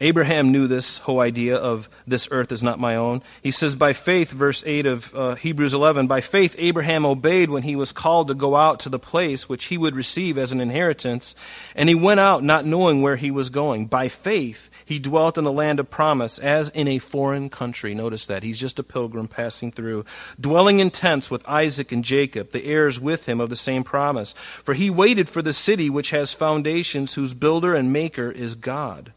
Abraham 0.00 0.52
knew 0.52 0.68
this 0.68 0.98
whole 0.98 1.18
idea 1.18 1.56
of 1.56 1.88
this 2.06 2.28
earth 2.30 2.52
is 2.52 2.62
not 2.62 2.78
my 2.78 2.94
own. 2.94 3.20
He 3.42 3.50
says, 3.50 3.74
by 3.74 3.92
faith, 3.92 4.30
verse 4.30 4.62
8 4.64 4.86
of 4.86 5.14
uh, 5.14 5.34
Hebrews 5.34 5.74
11, 5.74 6.06
by 6.06 6.20
faith 6.20 6.54
Abraham 6.56 7.04
obeyed 7.04 7.50
when 7.50 7.64
he 7.64 7.74
was 7.74 7.90
called 7.90 8.28
to 8.28 8.34
go 8.34 8.54
out 8.54 8.78
to 8.80 8.88
the 8.88 9.00
place 9.00 9.48
which 9.48 9.64
he 9.66 9.76
would 9.76 9.96
receive 9.96 10.38
as 10.38 10.52
an 10.52 10.60
inheritance, 10.60 11.34
and 11.74 11.88
he 11.88 11.96
went 11.96 12.20
out 12.20 12.44
not 12.44 12.64
knowing 12.64 13.02
where 13.02 13.16
he 13.16 13.32
was 13.32 13.50
going. 13.50 13.86
By 13.86 14.08
faith 14.08 14.70
he 14.84 15.00
dwelt 15.00 15.36
in 15.36 15.42
the 15.42 15.50
land 15.50 15.80
of 15.80 15.90
promise 15.90 16.38
as 16.38 16.68
in 16.70 16.86
a 16.86 17.00
foreign 17.00 17.50
country. 17.50 17.92
Notice 17.92 18.26
that. 18.26 18.44
He's 18.44 18.60
just 18.60 18.78
a 18.78 18.84
pilgrim 18.84 19.26
passing 19.26 19.72
through, 19.72 20.04
dwelling 20.40 20.78
in 20.78 20.92
tents 20.92 21.28
with 21.28 21.46
Isaac 21.48 21.90
and 21.90 22.04
Jacob, 22.04 22.52
the 22.52 22.66
heirs 22.66 23.00
with 23.00 23.26
him 23.26 23.40
of 23.40 23.50
the 23.50 23.56
same 23.56 23.82
promise. 23.82 24.32
For 24.62 24.74
he 24.74 24.90
waited 24.90 25.28
for 25.28 25.42
the 25.42 25.52
city 25.52 25.90
which 25.90 26.10
has 26.10 26.32
foundations, 26.32 27.14
whose 27.14 27.34
builder 27.34 27.74
and 27.74 27.92
maker 27.92 28.30
is 28.30 28.54
God. 28.54 29.12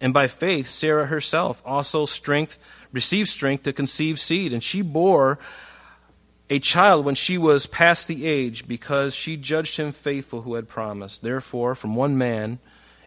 And 0.00 0.14
by 0.14 0.28
faith, 0.28 0.68
Sarah 0.68 1.06
herself 1.06 1.62
also 1.64 2.06
strength, 2.06 2.58
received 2.92 3.28
strength 3.28 3.64
to 3.64 3.72
conceive 3.72 4.18
seed, 4.18 4.52
and 4.52 4.62
she 4.62 4.82
bore 4.82 5.38
a 6.48 6.58
child 6.58 7.04
when 7.04 7.14
she 7.14 7.38
was 7.38 7.66
past 7.66 8.08
the 8.08 8.26
age, 8.26 8.66
because 8.66 9.14
she 9.14 9.36
judged 9.36 9.76
him 9.76 9.92
faithful 9.92 10.42
who 10.42 10.54
had 10.54 10.68
promised. 10.68 11.22
Therefore, 11.22 11.74
from 11.74 11.94
one 11.94 12.18
man, 12.18 12.58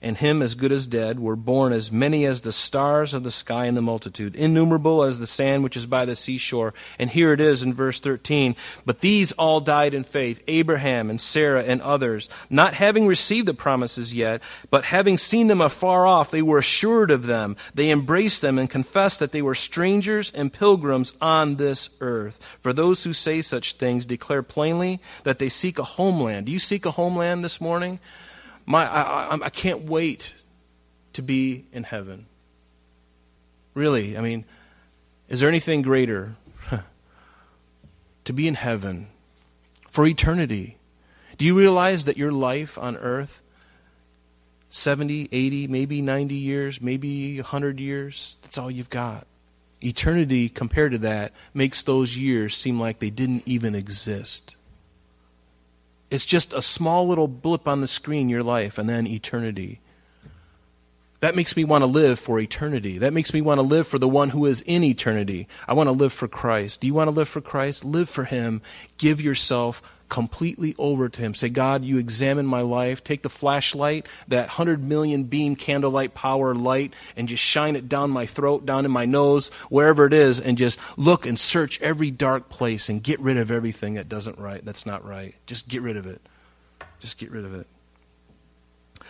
and 0.04 0.18
him 0.18 0.42
as 0.42 0.54
good 0.54 0.72
as 0.72 0.86
dead, 0.86 1.20
were 1.20 1.36
born 1.36 1.74
as 1.74 1.92
many 1.92 2.26
as 2.26 2.42
the 2.42 2.52
stars 2.52 3.14
of 3.14 3.24
the 3.24 3.32
sky 3.32 3.66
in 3.66 3.76
the 3.76 3.82
multitude, 3.82 4.36
innumerable 4.36 5.04
as 5.04 5.18
the 5.18 5.26
sand 5.26 5.64
which 5.64 5.78
is 5.78 5.86
by 5.86 6.06
the 6.06 6.16
seashore. 6.16 6.74
And 7.00 7.10
here 7.10 7.34
it 7.34 7.40
is 7.40 7.64
in 7.64 7.74
verse 7.74 8.00
13. 8.00 8.56
But 8.86 9.00
these 9.00 9.32
all 9.32 9.62
died 9.62 9.94
in 9.94 10.04
faith, 10.04 10.44
Abraham 10.48 11.10
and 11.10 11.20
Sarah 11.20 11.64
and 11.64 11.82
others, 11.82 12.30
not 12.50 12.74
having 12.74 13.08
received 13.08 13.48
the 13.48 13.54
promises 13.54 14.14
yet, 14.14 14.42
but 14.70 14.86
having 14.86 15.18
seen 15.18 15.48
them 15.48 15.62
afar 15.62 16.06
off, 16.06 16.30
they 16.30 16.42
were 16.42 16.60
assured 16.60 17.10
of 17.10 17.26
them. 17.26 17.56
They 17.74 17.90
embraced 17.90 18.42
them 18.42 18.60
and 18.60 18.70
confessed 18.70 19.20
that 19.20 19.32
they 19.32 19.42
were 19.42 19.56
strangers 19.56 20.32
and 20.32 20.52
pilgrims 20.52 21.14
on 21.22 21.56
this 21.56 21.90
earth. 22.02 22.40
For 22.60 22.74
those 22.74 23.04
who 23.04 23.14
say 23.14 23.42
such 23.42 23.74
things 23.74 24.06
declare 24.06 24.44
plainly 24.44 25.00
that 25.24 25.40
they 25.40 25.50
seek 25.50 25.80
a 25.80 25.84
homeland. 25.84 26.48
Do 26.48 26.52
you 26.52 26.60
seek 26.60 26.86
a 26.86 26.92
homeland 26.92 27.44
this 27.44 27.62
morning? 27.62 28.00
My, 28.65 28.86
I, 28.86 29.36
I, 29.36 29.39
I 29.46 29.50
can't 29.50 29.84
wait 29.84 30.34
to 31.13 31.22
be 31.22 31.65
in 31.72 31.84
heaven. 31.84 32.25
Really, 33.74 34.17
I 34.17 34.22
mean, 34.22 34.46
is 35.29 35.39
there 35.39 35.50
anything 35.50 35.82
greater 35.82 36.36
to 38.25 38.34
be 38.34 38.48
in 38.48 38.55
heaven 38.55 39.08
for 39.89 40.05
eternity? 40.05 40.77
Do 41.38 41.46
you 41.46 41.58
realize 41.58 42.05
that 42.05 42.17
your 42.17 42.32
life 42.32 42.77
on 42.77 42.98
earth, 42.98 43.41
70, 44.70 45.29
80, 45.32 45.67
maybe 45.67 46.01
90 46.01 46.36
years, 46.36 46.82
maybe 46.82 47.38
100 47.38 47.79
years, 47.79 48.38
that's 48.41 48.58
all 48.58 48.70
you've 48.70 48.89
got? 48.89 49.25
Eternity, 49.82 50.50
compared 50.50 50.91
to 50.93 50.98
that, 51.00 51.34
makes 51.53 51.84
those 51.84 52.15
years 52.17 52.55
seem 52.55 52.79
like 52.79 53.00
they 53.00 53.10
didn't 53.10 53.43
even 53.46 53.75
exist. 53.75 54.55
It's 56.13 56.25
just 56.25 56.53
a 56.53 56.62
small 56.62 57.08
little 57.08 57.27
blip 57.27 57.67
on 57.67 57.82
the 57.82 57.88
screen, 57.88 58.29
your 58.29 58.43
life, 58.43 58.77
and 58.77 58.88
then 58.88 59.08
eternity. 59.08 59.82
That 61.24 61.38
makes 61.38 61.56
me 61.56 61.63
want 61.63 61.84
to 61.84 61.86
live 61.86 62.20
for 62.20 62.38
eternity. 62.38 62.98
That 62.98 63.13
makes 63.13 63.34
me 63.34 63.39
want 63.39 63.60
to 63.60 63.62
live 63.62 63.88
for 63.88 63.98
the 63.98 64.10
one 64.10 64.32
who 64.32 64.46
is 64.46 64.60
in 64.60 64.84
eternity. 64.84 65.48
I 65.65 65.74
want 65.74 65.88
to 65.88 65.94
live 65.94 66.12
for 66.12 66.27
Christ. 66.27 66.82
Do 66.82 66.88
you 66.88 66.94
want 66.94 67.08
to 67.08 67.15
live 67.15 67.30
for 67.30 67.39
Christ? 67.39 67.86
Live 67.86 68.10
for 68.10 68.25
Him. 68.25 68.62
Give 68.98 69.22
yourself 69.22 69.82
completely 70.10 70.75
over 70.77 71.08
to 71.08 71.22
Him. 71.22 71.34
Say, 71.34 71.48
God, 71.48 71.86
you 71.86 71.98
examine 71.98 72.46
my 72.46 72.60
life. 72.60 73.06
Take 73.06 73.24
the 73.24 73.30
flashlight, 73.30 74.06
that 74.27 74.48
100 74.48 74.84
million 74.84 75.24
beam 75.24 75.56
candlelight 75.56 76.13
power 76.13 76.53
light, 76.53 76.94
and 77.15 77.30
just 77.30 77.42
shine 77.42 77.77
it 77.77 77.88
down 77.88 78.10
my 78.10 78.25
throat, 78.25 78.65
down 78.65 78.84
in 78.84 78.92
my 78.92 79.06
nose, 79.06 79.48
wherever 79.70 80.06
it 80.06 80.13
is, 80.13 80.42
and 80.42 80.58
just 80.58 80.77
look 80.98 81.25
and 81.25 81.39
search 81.39 81.82
every 81.82 82.12
dark 82.12 82.50
place 82.50 82.89
and 82.89 83.01
get 83.01 83.22
rid 83.22 83.38
of 83.38 83.50
everything 83.50 83.94
that 83.94 84.10
doesn't 84.10 84.39
right, 84.39 84.65
that's 84.65 84.86
not 84.86 85.08
right. 85.08 85.36
Just 85.46 85.70
get 85.70 85.84
rid 85.84 85.96
of 85.96 86.06
it. 86.06 86.22
Just 87.00 87.18
get 87.18 87.32
rid 87.32 87.46
of 87.46 87.56
it. 87.56 87.65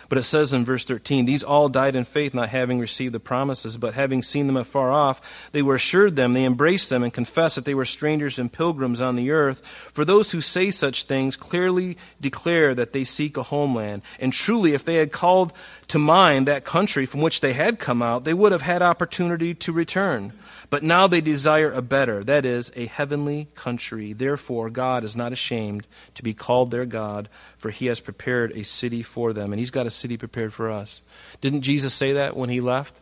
But 0.08 0.18
it 0.18 0.24
says 0.24 0.52
in 0.52 0.64
verse 0.64 0.84
13, 0.84 1.24
These 1.24 1.42
all 1.42 1.68
died 1.68 1.96
in 1.96 2.04
faith, 2.04 2.34
not 2.34 2.48
having 2.48 2.78
received 2.78 3.14
the 3.14 3.20
promises, 3.20 3.76
but 3.78 3.94
having 3.94 4.22
seen 4.22 4.46
them 4.46 4.56
afar 4.56 4.90
off, 4.90 5.20
they 5.52 5.62
were 5.62 5.74
assured 5.74 6.16
them, 6.16 6.32
they 6.32 6.44
embraced 6.44 6.90
them, 6.90 7.02
and 7.02 7.12
confessed 7.12 7.56
that 7.56 7.64
they 7.64 7.74
were 7.74 7.84
strangers 7.84 8.38
and 8.38 8.52
pilgrims 8.52 9.00
on 9.00 9.16
the 9.16 9.30
earth. 9.30 9.62
For 9.92 10.04
those 10.04 10.32
who 10.32 10.40
say 10.40 10.70
such 10.70 11.04
things 11.04 11.36
clearly 11.36 11.96
declare 12.20 12.74
that 12.74 12.92
they 12.92 13.04
seek 13.04 13.36
a 13.36 13.42
homeland. 13.42 14.02
And 14.18 14.32
truly, 14.32 14.74
if 14.74 14.84
they 14.84 14.96
had 14.96 15.12
called 15.12 15.52
to 15.88 15.98
mind 15.98 16.48
that 16.48 16.64
country 16.64 17.06
from 17.06 17.20
which 17.20 17.40
they 17.40 17.52
had 17.52 17.78
come 17.78 18.02
out, 18.02 18.24
they 18.24 18.34
would 18.34 18.52
have 18.52 18.62
had 18.62 18.82
opportunity 18.82 19.54
to 19.54 19.72
return. 19.72 20.32
But 20.74 20.82
now 20.82 21.06
they 21.06 21.20
desire 21.20 21.70
a 21.70 21.80
better, 21.80 22.24
that 22.24 22.44
is, 22.44 22.72
a 22.74 22.86
heavenly 22.86 23.46
country. 23.54 24.12
Therefore, 24.12 24.70
God 24.70 25.04
is 25.04 25.14
not 25.14 25.32
ashamed 25.32 25.86
to 26.16 26.22
be 26.24 26.34
called 26.34 26.72
their 26.72 26.84
God 26.84 27.28
for 27.56 27.70
he 27.70 27.86
has 27.86 28.00
prepared 28.00 28.50
a 28.50 28.64
city 28.64 29.00
for 29.04 29.32
them. 29.32 29.52
And 29.52 29.60
he's 29.60 29.70
got 29.70 29.86
a 29.86 29.90
city 29.90 30.16
prepared 30.16 30.52
for 30.52 30.72
us. 30.72 31.02
Didn't 31.40 31.60
Jesus 31.60 31.94
say 31.94 32.14
that 32.14 32.36
when 32.36 32.48
he 32.50 32.60
left? 32.60 33.00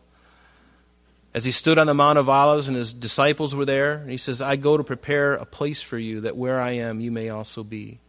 As 1.32 1.46
he 1.46 1.50
stood 1.50 1.78
on 1.78 1.86
the 1.86 1.94
Mount 1.94 2.18
of 2.18 2.28
Olives 2.28 2.68
and 2.68 2.76
his 2.76 2.92
disciples 2.92 3.56
were 3.56 3.64
there, 3.64 4.04
he 4.06 4.18
says, 4.18 4.42
I 4.42 4.56
go 4.56 4.76
to 4.76 4.84
prepare 4.84 5.32
a 5.32 5.46
place 5.46 5.80
for 5.80 5.96
you 5.96 6.20
that 6.20 6.36
where 6.36 6.60
I 6.60 6.72
am 6.72 7.00
you 7.00 7.10
may 7.10 7.30
also 7.30 7.64
be. 7.64 8.00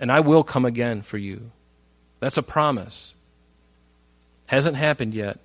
And 0.00 0.10
I 0.10 0.18
will 0.18 0.42
come 0.42 0.64
again 0.64 1.02
for 1.02 1.16
you. 1.16 1.52
That's 2.18 2.38
a 2.38 2.42
promise. 2.42 3.14
Hasn't 4.46 4.76
happened 4.76 5.14
yet, 5.14 5.38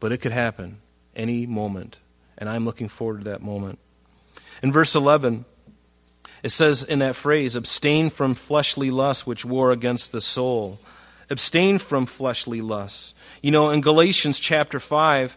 but 0.00 0.10
it 0.10 0.18
could 0.18 0.32
happen 0.32 0.78
any 1.14 1.46
moment. 1.46 1.98
And 2.40 2.48
I'm 2.48 2.64
looking 2.64 2.88
forward 2.88 3.18
to 3.18 3.30
that 3.30 3.42
moment. 3.42 3.78
In 4.62 4.72
verse 4.72 4.96
11, 4.96 5.44
it 6.42 6.48
says 6.50 6.82
in 6.82 7.00
that 7.00 7.16
phrase, 7.16 7.54
abstain 7.54 8.10
from 8.10 8.34
fleshly 8.34 8.90
lusts 8.90 9.26
which 9.26 9.44
war 9.44 9.70
against 9.70 10.10
the 10.10 10.20
soul. 10.20 10.78
Abstain 11.28 11.78
from 11.78 12.06
fleshly 12.06 12.60
lusts. 12.60 13.14
You 13.42 13.50
know, 13.50 13.70
in 13.70 13.82
Galatians 13.82 14.38
chapter 14.38 14.80
5, 14.80 15.36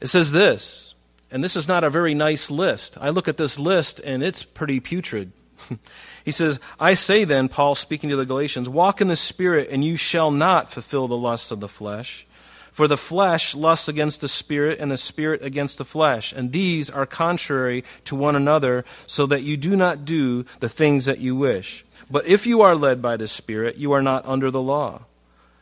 it 0.00 0.08
says 0.08 0.32
this, 0.32 0.94
and 1.30 1.44
this 1.44 1.56
is 1.56 1.68
not 1.68 1.84
a 1.84 1.90
very 1.90 2.14
nice 2.14 2.50
list. 2.50 2.96
I 3.00 3.10
look 3.10 3.28
at 3.28 3.36
this 3.36 3.58
list 3.58 4.00
and 4.00 4.22
it's 4.22 4.42
pretty 4.42 4.80
putrid. 4.80 5.32
he 6.24 6.32
says, 6.32 6.58
I 6.78 6.94
say 6.94 7.24
then, 7.24 7.48
Paul 7.48 7.74
speaking 7.74 8.10
to 8.10 8.16
the 8.16 8.26
Galatians, 8.26 8.68
walk 8.68 9.00
in 9.00 9.08
the 9.08 9.16
Spirit, 9.16 9.68
and 9.70 9.84
you 9.84 9.96
shall 9.96 10.30
not 10.30 10.70
fulfill 10.70 11.08
the 11.08 11.16
lusts 11.16 11.50
of 11.50 11.60
the 11.60 11.68
flesh. 11.68 12.26
For 12.74 12.88
the 12.88 12.96
flesh 12.96 13.54
lusts 13.54 13.86
against 13.86 14.20
the 14.20 14.26
spirit, 14.26 14.80
and 14.80 14.90
the 14.90 14.96
spirit 14.96 15.44
against 15.44 15.78
the 15.78 15.84
flesh. 15.84 16.32
And 16.32 16.50
these 16.50 16.90
are 16.90 17.06
contrary 17.06 17.84
to 18.02 18.16
one 18.16 18.34
another, 18.34 18.84
so 19.06 19.26
that 19.26 19.42
you 19.42 19.56
do 19.56 19.76
not 19.76 20.04
do 20.04 20.44
the 20.58 20.68
things 20.68 21.04
that 21.04 21.20
you 21.20 21.36
wish. 21.36 21.84
But 22.10 22.26
if 22.26 22.48
you 22.48 22.62
are 22.62 22.74
led 22.74 23.00
by 23.00 23.16
the 23.16 23.28
Spirit, 23.28 23.76
you 23.76 23.92
are 23.92 24.02
not 24.02 24.26
under 24.26 24.50
the 24.50 24.60
law. 24.60 25.02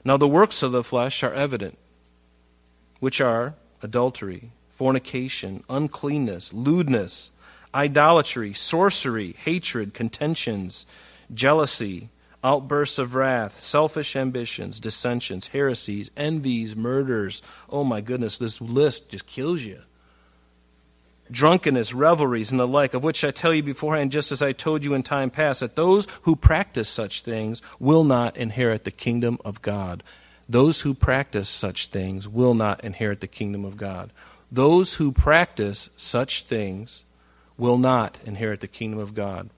Now 0.07 0.17
the 0.17 0.27
works 0.27 0.63
of 0.63 0.73
the 0.73 0.83
flesh 0.83 1.23
are 1.23 1.35
evident, 1.35 1.77
which 2.99 3.21
are 3.21 3.57
adultery, 3.83 4.53
fornication, 4.71 5.65
uncleanness, 5.69 6.55
lewdness, 6.55 7.31
idolatry, 7.75 8.55
sorcery, 8.55 9.37
hatred, 9.39 9.93
contentions, 9.93 10.87
jealousy 11.35 12.09
outbursts 12.45 12.99
of 12.99 13.15
wrath, 13.15 13.61
selfish 13.61 14.17
ambitions, 14.17 14.81
dissensions, 14.81 15.49
heresies, 15.49 16.11
envies, 16.17 16.75
murders. 16.75 17.43
Oh 17.71 17.85
my 17.85 18.01
goodness, 18.01 18.39
this 18.39 18.61
list 18.61 19.11
just 19.11 19.27
kills 19.27 19.63
you. 19.63 19.81
Drunkenness, 21.31 21.95
revelries, 21.95 22.51
and 22.51 22.61
the 22.61 22.67
like, 22.67 22.95
of 22.95 23.03
which 23.03 23.25
I 23.25 23.31
tell 23.31 23.55
you 23.55 23.63
beforehand, 23.63 24.13
just 24.13 24.33
as 24.33 24.43
I 24.43 24.53
told 24.53 24.85
you 24.85 24.93
in 24.93 25.03
time 25.03 25.31
past, 25.31 25.61
that 25.61 25.77
those 25.77 26.07
who 26.23 26.37
practice 26.37 26.89
such 26.89 27.23
things 27.23 27.63
will 27.79 28.05
not 28.05 28.37
inherit 28.37 28.85
the 28.85 28.91
kingdom 28.91 29.39
of 29.45 29.63
God. 29.63 30.03
Those 30.49 30.83
who 30.83 30.93
practice 30.93 31.49
such 31.49 31.87
things 31.87 32.29
will 32.29 32.53
not 32.55 32.85
inherit 32.85 33.21
the 33.21 33.27
kingdom 33.29 33.65
of 33.65 33.77
God. 33.77 34.11
Those 34.51 34.95
who 34.95 35.13
practice 35.13 35.89
such 35.97 36.43
things 36.45 37.05
will 37.57 37.79
not 37.79 38.19
inherit 38.27 38.61
the 38.61 38.69
kingdom 38.69 38.99
of 38.99 39.15
God. 39.15 39.49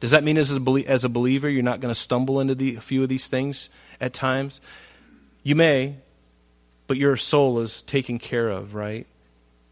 Does 0.00 0.12
that 0.12 0.24
mean 0.24 0.38
as 0.38 0.52
a, 0.52 0.60
as 0.86 1.04
a 1.04 1.08
believer 1.08 1.48
you're 1.48 1.62
not 1.62 1.80
going 1.80 1.92
to 1.92 2.00
stumble 2.00 2.40
into 2.40 2.54
the, 2.54 2.76
a 2.76 2.80
few 2.80 3.02
of 3.02 3.08
these 3.08 3.26
things 3.26 3.68
at 4.00 4.12
times? 4.12 4.60
You 5.42 5.54
may, 5.54 5.96
but 6.86 6.96
your 6.96 7.16
soul 7.16 7.60
is 7.60 7.82
taken 7.82 8.18
care 8.18 8.48
of, 8.48 8.74
right? 8.74 9.06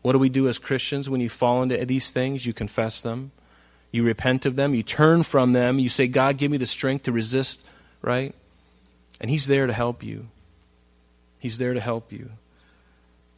What 0.03 0.13
do 0.13 0.19
we 0.19 0.29
do 0.29 0.49
as 0.49 0.59
Christians 0.59 1.11
when 1.11 1.21
you 1.21 1.29
fall 1.29 1.63
into 1.63 1.85
these 1.85 2.11
things? 2.11 2.47
You 2.47 2.53
confess 2.53 3.03
them, 3.03 3.33
you 3.91 4.05
repent 4.05 4.47
of 4.47 4.57
them, 4.57 4.75
you 4.75 4.83
turn 4.83 5.23
from 5.23 5.53
them, 5.53 5.79
you 5.79 5.89
say, 5.89 6.07
God, 6.07 6.39
give 6.39 6.51
me 6.51 6.59
the 6.59 6.67
strength 6.67 7.05
to 7.05 7.13
resist, 7.13 7.67
right? 8.03 8.35
And 9.21 9.31
He's 9.31 9.47
there 9.47 9.67
to 9.67 9.73
help 9.73 10.03
you. 10.03 10.29
He's 11.39 11.59
there 11.59 11.75
to 11.75 11.81
help 11.81 12.13
you. 12.13 12.31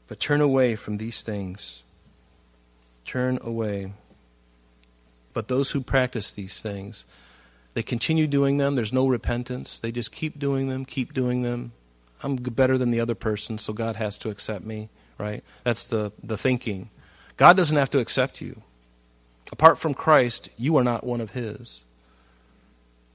But 0.09 0.21
turn 0.21 0.41
away 0.41 0.75
from 0.77 0.97
these 0.99 1.23
things. 1.23 1.83
Turn 3.05 3.39
away. 3.43 3.93
But 5.39 5.47
those 5.47 5.71
who 5.71 5.83
practice 5.83 6.33
these 6.33 6.61
things, 6.61 7.05
they 7.75 7.85
continue 7.85 8.27
doing 8.27 8.57
them. 8.57 8.75
There's 8.75 8.93
no 8.93 9.07
repentance. 9.07 9.79
They 9.79 9.93
just 9.93 10.11
keep 10.11 10.37
doing 10.37 10.67
them, 10.67 10.85
keep 10.85 11.15
doing 11.15 11.43
them. 11.43 11.71
I'm 12.25 12.35
better 12.35 12.77
than 12.77 12.91
the 12.91 12.99
other 12.99 13.15
person, 13.15 13.57
so 13.57 13.73
God 13.73 13.95
has 13.95 14.19
to 14.19 14.31
accept 14.31 14.65
me, 14.65 14.89
right? 15.17 15.45
That's 15.63 15.87
the, 15.87 16.11
the 16.25 16.37
thinking. 16.37 16.91
God 17.37 17.57
doesn't 17.57 17.77
have 17.77 17.91
to 17.91 18.01
accept 18.01 18.41
you. 18.41 18.63
Apart 19.53 19.79
from 19.79 19.95
Christ, 19.95 20.49
you 20.59 20.77
are 20.77 20.83
not 20.83 21.05
one 21.05 21.21
of 21.21 21.31
His. 21.31 21.85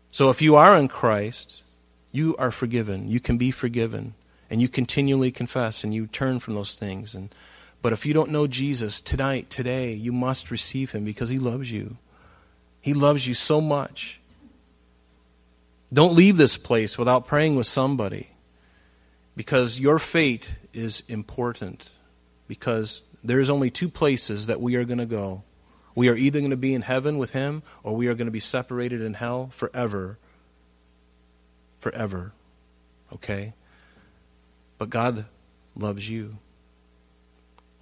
So 0.09 0.29
if 0.29 0.41
you 0.41 0.55
are 0.55 0.77
in 0.77 0.87
Christ, 0.87 1.61
you 2.13 2.37
are 2.37 2.51
forgiven. 2.51 3.09
You 3.09 3.19
can 3.19 3.37
be 3.37 3.51
forgiven. 3.51 4.13
And 4.49 4.61
you 4.61 4.69
continually 4.69 5.29
confess 5.29 5.83
and 5.83 5.93
you 5.93 6.07
turn 6.07 6.39
from 6.39 6.55
those 6.55 6.79
things. 6.79 7.15
And, 7.15 7.35
but 7.81 7.91
if 7.91 8.05
you 8.05 8.13
don't 8.13 8.31
know 8.31 8.47
Jesus 8.47 9.01
tonight, 9.01 9.49
today, 9.49 9.91
you 9.91 10.13
must 10.13 10.49
receive 10.49 10.93
Him 10.93 11.03
because 11.03 11.27
He 11.27 11.37
loves 11.37 11.69
you. 11.69 11.97
He 12.83 12.93
loves 12.93 13.25
you 13.25 13.33
so 13.33 13.61
much. 13.61 14.19
Don't 15.93 16.15
leave 16.15 16.35
this 16.35 16.57
place 16.57 16.97
without 16.97 17.25
praying 17.25 17.55
with 17.55 17.65
somebody 17.65 18.31
because 19.37 19.79
your 19.79 19.99
fate 19.99 20.57
is 20.73 21.01
important. 21.07 21.89
Because 22.45 23.05
there's 23.23 23.49
only 23.49 23.71
two 23.71 23.87
places 23.87 24.47
that 24.47 24.59
we 24.59 24.75
are 24.75 24.83
going 24.83 24.97
to 24.97 25.05
go. 25.05 25.43
We 25.95 26.09
are 26.09 26.15
either 26.15 26.39
going 26.39 26.51
to 26.51 26.57
be 26.57 26.73
in 26.73 26.81
heaven 26.81 27.17
with 27.17 27.31
Him 27.31 27.63
or 27.83 27.95
we 27.95 28.07
are 28.07 28.15
going 28.15 28.27
to 28.27 28.31
be 28.31 28.41
separated 28.41 28.99
in 28.99 29.13
hell 29.13 29.49
forever. 29.53 30.17
Forever. 31.79 32.33
Okay? 33.13 33.53
But 34.77 34.89
God 34.89 35.23
loves 35.73 36.09
you. 36.09 36.35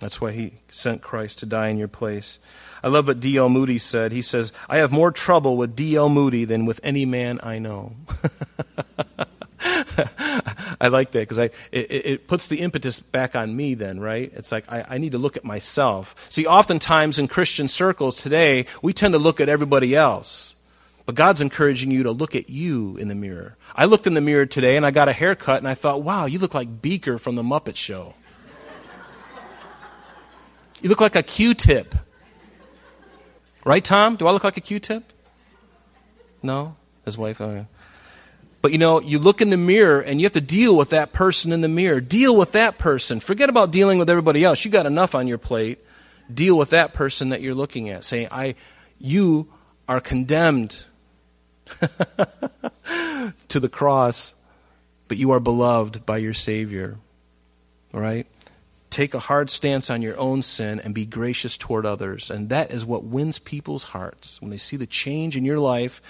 That's 0.02 0.20
why 0.20 0.32
he 0.32 0.54
sent 0.68 1.02
Christ 1.02 1.40
to 1.40 1.46
die 1.46 1.70
in 1.70 1.78
your 1.78 1.88
place. 1.88 2.40
I 2.84 2.90
love 2.90 3.08
what 3.08 3.20
D.L. 3.20 3.48
Moody 3.50 3.78
said. 3.78 4.12
He 4.12 4.22
says, 4.22 4.52
I 4.68 4.78
have 4.78 4.92
more 4.92 5.12
trouble 5.12 5.56
with 5.56 5.76
D.L. 5.76 6.10
Moody 6.10 6.44
than 6.46 6.66
with 6.66 6.80
any 6.84 7.06
man 7.06 7.40
I 7.44 7.60
know. 7.60 7.94
I 10.82 10.88
like 10.88 11.12
that 11.12 11.20
because 11.20 11.38
it, 11.38 11.54
it, 11.72 12.28
puts 12.28 12.48
the 12.48 12.62
impetus 12.62 13.00
back 13.00 13.36
on 13.36 13.56
me 13.56 13.76
then, 13.76 14.00
right? 14.00 14.32
It's 14.36 14.52
like 14.52 14.66
I, 14.68 14.84
I 14.90 14.98
need 14.98 15.12
to 15.12 15.20
look 15.20 15.38
at 15.38 15.46
myself. 15.46 16.16
See, 16.30 16.48
oftentimes 16.48 17.20
in 17.20 17.28
Christian 17.28 17.68
circles 17.68 18.16
today, 18.16 18.66
we 18.82 18.94
tend 18.94 19.14
to 19.14 19.20
look 19.20 19.40
at 19.40 19.48
everybody 19.48 19.96
else. 19.96 20.56
But 21.06 21.16
God's 21.16 21.42
encouraging 21.42 21.92
you 21.92 22.04
to 22.04 22.12
look 22.12 22.36
at 22.36 22.50
you 22.50 22.98
in 22.98 23.08
the 23.08 23.16
mirror. 23.16 23.58
I 23.76 23.86
looked 23.86 24.08
in 24.08 24.16
the 24.16 24.22
mirror 24.22 24.46
today 24.48 24.76
and 24.76 24.86
I 24.86 24.92
got 24.92 25.10
a 25.10 25.14
haircut 25.14 25.60
and 25.60 25.68
I 25.68 25.76
thought, 25.76 26.02
wow, 26.02 26.26
you 26.26 26.40
look 26.40 26.54
like 26.54 26.82
Beaker 26.82 27.20
from 27.20 27.36
the 27.36 27.44
Muppet 27.44 27.76
Show. 27.76 28.16
You 30.82 30.90
look 30.90 31.02
like 31.02 31.16
a 31.16 31.24
Q 31.24 31.54
tip. 31.54 31.96
Right, 33.64 33.84
Tom? 33.84 34.16
Do 34.16 34.28
I 34.28 34.32
look 34.32 34.44
like 34.44 34.58
a 34.58 34.62
Q 34.62 34.80
tip? 34.80 35.04
No? 36.42 36.76
His 37.06 37.18
wife? 37.18 37.40
Oh, 37.40 37.54
yeah. 37.54 37.66
But 38.62 38.72
you 38.72 38.78
know, 38.78 39.02
you 39.02 39.20
look 39.20 39.42
in 39.42 39.50
the 39.50 39.58
mirror 39.58 40.02
and 40.02 40.22
you 40.22 40.26
have 40.26 40.34
to 40.34 40.42
deal 40.42 40.76
with 40.76 40.92
that 40.92 41.14
person 41.14 41.52
in 41.52 41.62
the 41.62 41.68
mirror. 41.68 42.00
Deal 42.00 42.36
with 42.36 42.52
that 42.52 42.78
person. 42.78 43.20
Forget 43.20 43.50
about 43.50 43.72
dealing 43.72 43.98
with 43.98 44.10
everybody 44.10 44.44
else. 44.44 44.64
You 44.64 44.72
got 44.72 44.86
enough 44.86 45.16
on 45.16 45.28
your 45.28 45.40
plate. 45.40 45.80
Deal 46.32 46.58
with 46.58 46.70
that 46.70 46.94
person 46.94 47.30
that 47.30 47.42
you're 47.42 47.56
looking 47.56 47.90
at. 47.90 48.04
Saying, 48.04 48.28
I, 48.32 48.56
you 49.00 49.52
are 49.88 50.00
condemned 50.00 50.84
to 53.48 53.60
the 53.60 53.70
cross, 53.70 54.36
but 55.08 55.18
you 55.18 55.32
are 55.32 55.40
beloved 55.40 56.06
by 56.06 56.18
your 56.18 56.34
Savior. 56.34 56.98
Right? 57.92 58.28
Take 58.92 59.14
a 59.14 59.20
hard 59.20 59.50
stance 59.50 59.90
on 59.90 60.02
your 60.02 60.18
own 60.18 60.42
sin 60.42 60.80
and 60.80 60.94
be 60.94 61.06
gracious 61.06 61.58
toward 61.58 61.86
others. 61.86 62.30
And 62.30 62.50
that 62.50 62.72
is 62.72 62.86
what 62.86 63.04
wins 63.04 63.40
people's 63.40 63.86
hearts 63.86 64.42
when 64.42 64.52
they 64.52 64.58
see 64.58 64.78
the 64.78 64.86
change 64.86 65.36
in 65.38 65.46
your 65.46 65.60
life. 65.60 66.02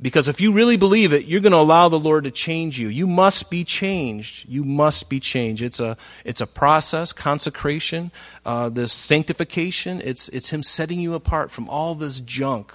Because 0.00 0.26
if 0.26 0.40
you 0.40 0.52
really 0.52 0.76
believe 0.76 1.12
it, 1.12 1.26
you're 1.26 1.40
going 1.40 1.52
to 1.52 1.58
allow 1.58 1.88
the 1.88 1.98
Lord 1.98 2.24
to 2.24 2.30
change 2.30 2.78
you. 2.78 2.88
You 2.88 3.06
must 3.06 3.50
be 3.50 3.62
changed. 3.64 4.48
You 4.48 4.64
must 4.64 5.08
be 5.08 5.20
changed. 5.20 5.62
It's 5.62 5.78
a, 5.78 5.96
it's 6.24 6.40
a 6.40 6.46
process, 6.46 7.12
consecration, 7.12 8.10
uh, 8.44 8.68
this 8.68 8.92
sanctification. 8.92 10.00
It's, 10.02 10.28
it's 10.30 10.50
Him 10.50 10.62
setting 10.62 10.98
you 10.98 11.14
apart 11.14 11.50
from 11.50 11.68
all 11.68 11.94
this 11.94 12.20
junk. 12.20 12.72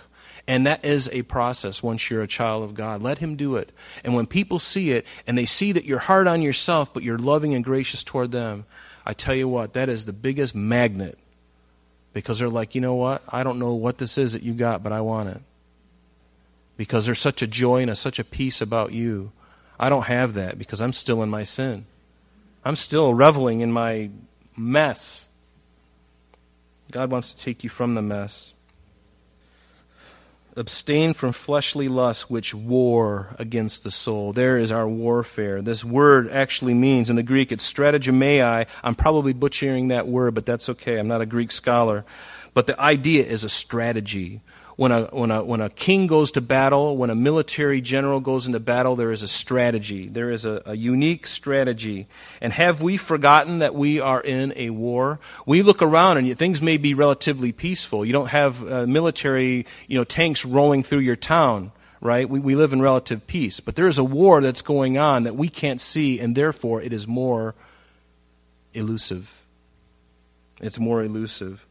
And 0.47 0.65
that 0.65 0.85
is 0.85 1.09
a 1.11 1.23
process 1.23 1.83
once 1.83 2.09
you're 2.09 2.21
a 2.21 2.27
child 2.27 2.63
of 2.63 2.73
God. 2.73 3.01
Let 3.01 3.17
Him 3.17 3.35
do 3.35 3.57
it. 3.57 3.73
And 4.05 4.15
when 4.15 4.25
people 4.25 4.59
see 4.59 4.91
it 4.91 5.05
and 5.25 5.37
they 5.37 5.45
see 5.45 5.73
that 5.73 5.83
you're 5.83 5.99
hard 5.99 6.27
on 6.27 6.41
yourself, 6.41 6.93
but 6.93 7.03
you're 7.03 7.17
loving 7.17 7.53
and 7.53 7.63
gracious 7.63 8.05
toward 8.05 8.31
them, 8.31 8.65
I 9.07 9.13
tell 9.13 9.33
you 9.33 9.47
what, 9.47 9.71
that 9.71 9.87
is 9.87 10.05
the 10.05 10.11
biggest 10.11 10.53
magnet 10.53 11.17
because 12.11 12.39
they're 12.39 12.49
like, 12.49 12.75
you 12.75 12.81
know 12.81 12.95
what? 12.95 13.23
I 13.29 13.41
don't 13.41 13.57
know 13.57 13.73
what 13.73 13.99
this 13.99 14.17
is 14.17 14.33
that 14.33 14.43
you 14.43 14.53
got, 14.53 14.83
but 14.83 14.91
I 14.91 14.99
want 14.99 15.29
it. 15.29 15.41
Because 16.75 17.05
there's 17.05 17.17
such 17.17 17.41
a 17.41 17.47
joy 17.47 17.81
and 17.83 17.89
a, 17.89 17.95
such 17.95 18.19
a 18.19 18.25
peace 18.25 18.59
about 18.59 18.91
you. 18.91 19.31
I 19.79 19.87
don't 19.87 20.07
have 20.07 20.33
that 20.33 20.59
because 20.59 20.81
I'm 20.81 20.91
still 20.91 21.23
in 21.23 21.29
my 21.29 21.43
sin. 21.43 21.85
I'm 22.65 22.75
still 22.75 23.13
reveling 23.13 23.61
in 23.61 23.71
my 23.71 24.09
mess. 24.57 25.27
God 26.91 27.09
wants 27.09 27.33
to 27.33 27.41
take 27.41 27.63
you 27.63 27.69
from 27.69 27.95
the 27.95 28.01
mess. 28.01 28.51
Abstain 30.57 31.13
from 31.13 31.31
fleshly 31.31 31.87
lusts 31.87 32.29
which 32.29 32.53
war 32.53 33.35
against 33.39 33.83
the 33.83 33.91
soul. 33.91 34.33
There 34.33 34.57
is 34.57 34.71
our 34.71 34.87
warfare. 34.87 35.61
This 35.61 35.85
word 35.85 36.29
actually 36.31 36.73
means, 36.73 37.09
in 37.09 37.15
the 37.15 37.23
Greek, 37.23 37.51
it's 37.51 37.71
strategemai. 37.71 38.67
I'm 38.83 38.95
probably 38.95 39.33
butchering 39.33 39.89
that 39.89 40.07
word, 40.07 40.33
but 40.33 40.45
that's 40.45 40.69
okay. 40.69 40.97
I'm 40.97 41.07
not 41.07 41.21
a 41.21 41.25
Greek 41.25 41.51
scholar. 41.51 42.05
But 42.53 42.67
the 42.67 42.79
idea 42.79 43.23
is 43.25 43.43
a 43.43 43.49
strategy 43.49 44.41
when 44.77 44.91
a, 44.91 45.05
when, 45.05 45.31
a, 45.31 45.43
when 45.43 45.59
a 45.59 45.71
king 45.71 46.05
goes 46.05 46.31
to 46.31 46.41
battle, 46.41 46.95
when 46.95 47.09
a 47.09 47.15
military 47.15 47.81
general 47.81 48.19
goes 48.19 48.45
into 48.45 48.59
battle, 48.59 48.95
there 48.95 49.11
is 49.11 49.23
a 49.23 49.27
strategy. 49.27 50.07
There 50.07 50.29
is 50.29 50.45
a, 50.45 50.61
a 50.67 50.75
unique 50.75 51.25
strategy. 51.25 52.07
And 52.41 52.53
have 52.53 52.79
we 52.79 52.95
forgotten 52.95 53.57
that 53.57 53.73
we 53.73 53.99
are 53.99 54.21
in 54.21 54.53
a 54.55 54.69
war? 54.69 55.19
We 55.47 55.63
look 55.63 55.81
around 55.81 56.17
and 56.17 56.37
things 56.37 56.61
may 56.61 56.77
be 56.77 56.93
relatively 56.93 57.51
peaceful. 57.51 58.05
You 58.05 58.13
don't 58.13 58.29
have 58.29 58.71
uh, 58.71 58.85
military 58.85 59.65
you 59.87 59.97
know, 59.97 60.03
tanks 60.03 60.45
rolling 60.45 60.83
through 60.83 60.99
your 60.99 61.17
town 61.17 61.71
right? 61.99 62.29
We, 62.29 62.39
we 62.39 62.53
live 62.53 62.73
in 62.73 62.81
relative 62.81 63.25
peace. 63.25 63.59
But 63.59 63.75
there 63.75 63.87
is 63.87 63.97
a 63.97 64.03
war 64.03 64.39
that's 64.39 64.61
going 64.61 64.99
on 64.99 65.23
that 65.23 65.35
we 65.35 65.49
can't 65.49 65.81
see, 65.81 66.19
and 66.19 66.35
therefore 66.35 66.79
it 66.79 66.93
is 66.93 67.07
more 67.07 67.55
elusive. 68.75 69.41
It's 70.61 70.79
more 70.79 71.01
elusive. 71.01 71.66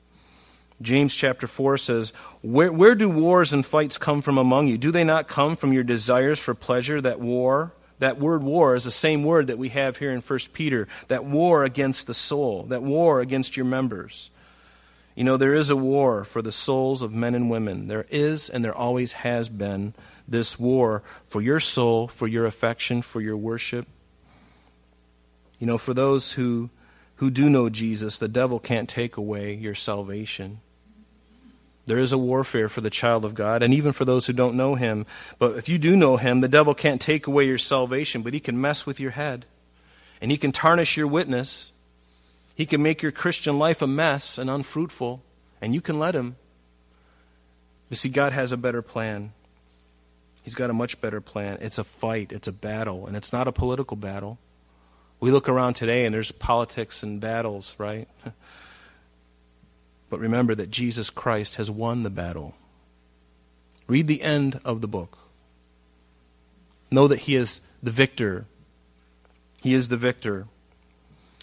James 0.83 1.15
chapter 1.15 1.47
4 1.47 1.79
says, 1.79 2.12
where, 2.43 2.71
where 2.71 2.95
do 2.95 3.09
wars 3.09 3.53
and 3.53 3.65
fights 3.65 3.97
come 3.97 4.21
from 4.21 4.37
among 4.37 4.67
you? 4.67 4.77
Do 4.77 4.91
they 4.91 5.05
not 5.05 5.27
come 5.27 5.57
from 5.57 5.73
your 5.73 5.85
desires 5.85 6.39
for 6.39 6.55
pleasure, 6.55 7.01
that 7.01 7.19
war? 7.19 7.73
That 7.99 8.19
word 8.19 8.43
war 8.43 8.75
is 8.75 8.85
the 8.85 8.91
same 8.91 9.25
word 9.25 9.47
that 9.47 9.57
we 9.57 9.71
have 9.71 9.97
here 9.97 10.12
in 10.12 10.21
1 10.21 10.39
Peter. 10.53 10.87
That 11.09 11.25
war 11.25 11.65
against 11.65 12.07
the 12.07 12.15
soul, 12.15 12.65
that 12.65 12.83
war 12.83 13.21
against 13.21 13.57
your 13.57 13.65
members. 13.65 14.31
You 15.15 15.25
know, 15.25 15.39
there 15.39 15.55
is 15.55 15.71
a 15.71 15.77
war 15.77 16.25
for 16.25 16.43
the 16.43 16.53
souls 16.53 17.01
of 17.01 17.11
men 17.11 17.35
and 17.35 17.49
women. 17.49 17.89
There 17.89 18.05
is, 18.11 18.51
and 18.51 18.62
there 18.62 18.75
always 18.75 19.12
has 19.12 19.49
been, 19.49 19.95
this 20.29 20.59
war 20.59 21.03
for 21.25 21.41
your 21.41 21.59
soul, 21.59 22.07
for 22.07 22.29
your 22.29 22.45
affection, 22.45 23.01
for 23.01 23.23
your 23.23 23.37
worship. 23.37 23.87
You 25.59 25.67
know, 25.67 25.79
for 25.79 25.95
those 25.95 26.33
who, 26.33 26.69
who 27.15 27.31
do 27.31 27.49
know 27.49 27.71
Jesus, 27.71 28.19
the 28.19 28.29
devil 28.29 28.59
can't 28.59 28.91
take 28.91 29.17
away 29.17 29.55
your 29.55 29.75
salvation. 29.75 30.61
There 31.87 31.99
is 31.99 32.12
a 32.12 32.18
warfare 32.18 32.68
for 32.68 32.81
the 32.81 32.90
child 32.90 33.25
of 33.25 33.35
God 33.35 33.62
and 33.62 33.72
even 33.72 33.92
for 33.92 34.05
those 34.05 34.27
who 34.27 34.33
don't 34.33 34.57
know 34.57 34.75
him. 34.75 35.07
But 35.38 35.57
if 35.57 35.68
you 35.68 35.79
do 35.79 35.96
know 35.96 36.16
him, 36.16 36.40
the 36.40 36.49
devil 36.49 36.75
can't 36.75 37.01
take 37.01 37.27
away 37.27 37.46
your 37.46 37.59
salvation, 37.59 38.22
but 38.22 38.35
he 38.35 38.40
can 38.40 38.61
mess 38.61 38.85
with 38.85 38.99
your 38.99 39.12
head. 39.12 39.46
And 40.20 40.31
he 40.31 40.37
can 40.37 40.51
tarnish 40.51 40.96
your 40.96 41.07
witness. 41.07 41.72
He 42.55 42.66
can 42.66 42.83
make 42.83 43.03
your 43.03 43.12
Christian 43.12 43.59
life 43.59 43.83
a 43.83 43.87
mess 43.87 44.37
and 44.37 44.51
unfruitful. 44.51 45.22
And 45.61 45.75
you 45.75 45.81
can 45.81 45.99
let 45.99 46.14
him. 46.14 46.37
But 47.88 47.99
see, 47.99 48.09
God 48.09 48.33
has 48.33 48.51
a 48.51 48.57
better 48.57 48.83
plan. 48.83 49.33
He's 50.42 50.55
got 50.55 50.70
a 50.70 50.75
much 50.75 51.01
better 51.01 51.20
plan. 51.20 51.59
It's 51.61 51.79
a 51.79 51.85
fight, 51.85 52.33
it's 52.33 52.49
a 52.49 52.53
battle, 52.53 53.07
and 53.07 53.16
it's 53.16 53.33
not 53.33 53.49
a 53.49 53.53
political 53.53 53.96
battle. 53.96 54.38
We 55.18 55.31
look 55.31 55.49
around 55.49 55.75
today 55.75 56.05
and 56.05 56.14
there's 56.14 56.33
politics 56.33 57.03
and 57.03 57.20
battles, 57.20 57.75
right? 57.79 58.09
But 60.09 60.21
remember 60.21 60.55
that 60.55 60.71
Jesus 60.71 61.11
Christ 61.11 61.57
has 61.57 61.71
won 61.71 62.03
the 62.03 62.11
battle. 62.11 62.55
Read 63.87 64.07
the 64.07 64.23
end 64.23 64.61
of 64.64 64.81
the 64.81 64.88
book. 64.88 65.19
Know 66.90 67.09
that 67.09 67.21
He 67.21 67.37
is 67.37 67.61
the 67.83 67.90
victor. 67.90 68.47
He 69.61 69.75
is 69.75 69.88
the 69.88 69.97
victor. 69.97 70.47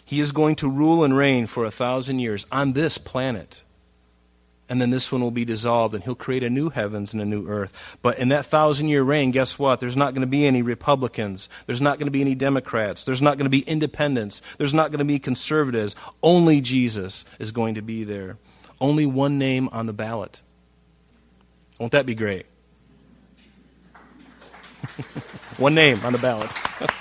He 0.05 0.19
is 0.19 0.31
going 0.31 0.55
to 0.57 0.69
rule 0.69 1.03
and 1.03 1.15
reign 1.15 1.47
for 1.47 1.65
a 1.65 1.71
thousand 1.71 2.19
years 2.19 2.45
on 2.51 2.73
this 2.73 2.97
planet 2.97 3.63
and 4.69 4.81
then 4.81 4.89
this 4.89 5.11
one 5.11 5.21
will 5.21 5.29
be 5.29 5.45
dissolved, 5.45 5.93
and 5.93 6.03
he'll 6.03 6.15
create 6.15 6.41
a 6.41 6.49
new 6.49 6.69
heavens 6.69 7.13
and 7.13 7.21
a 7.21 7.25
new 7.25 7.47
earth. 7.47 7.97
But 8.01 8.17
in 8.17 8.29
that 8.29 8.45
thousand 8.45 8.87
year 8.87 9.03
reign, 9.03 9.31
guess 9.31 9.59
what? 9.59 9.79
There's 9.79 9.97
not 9.97 10.13
going 10.13 10.21
to 10.21 10.27
be 10.27 10.47
any 10.47 10.61
Republicans. 10.61 11.49
There's 11.67 11.81
not 11.81 11.99
going 11.99 12.07
to 12.07 12.11
be 12.11 12.21
any 12.21 12.33
Democrats. 12.33 13.03
There's 13.03 13.21
not 13.21 13.37
going 13.37 13.45
to 13.45 13.51
be 13.51 13.59
independents. 13.59 14.41
There's 14.57 14.73
not 14.73 14.89
going 14.89 14.99
to 14.99 15.05
be 15.05 15.19
conservatives. 15.19 15.95
Only 16.23 16.61
Jesus 16.61 17.25
is 17.39 17.51
going 17.51 17.75
to 17.75 17.81
be 17.81 18.03
there. 18.03 18.37
Only 18.83 19.05
one 19.05 19.37
name 19.37 19.69
on 19.71 19.85
the 19.85 19.93
ballot. 19.93 20.41
Won't 21.79 21.93
that 21.93 22.05
be 22.05 22.15
great? 22.15 22.45
one 25.57 25.73
name 25.73 26.01
on 26.03 26.11
the 26.11 26.19
ballot. 26.19 26.51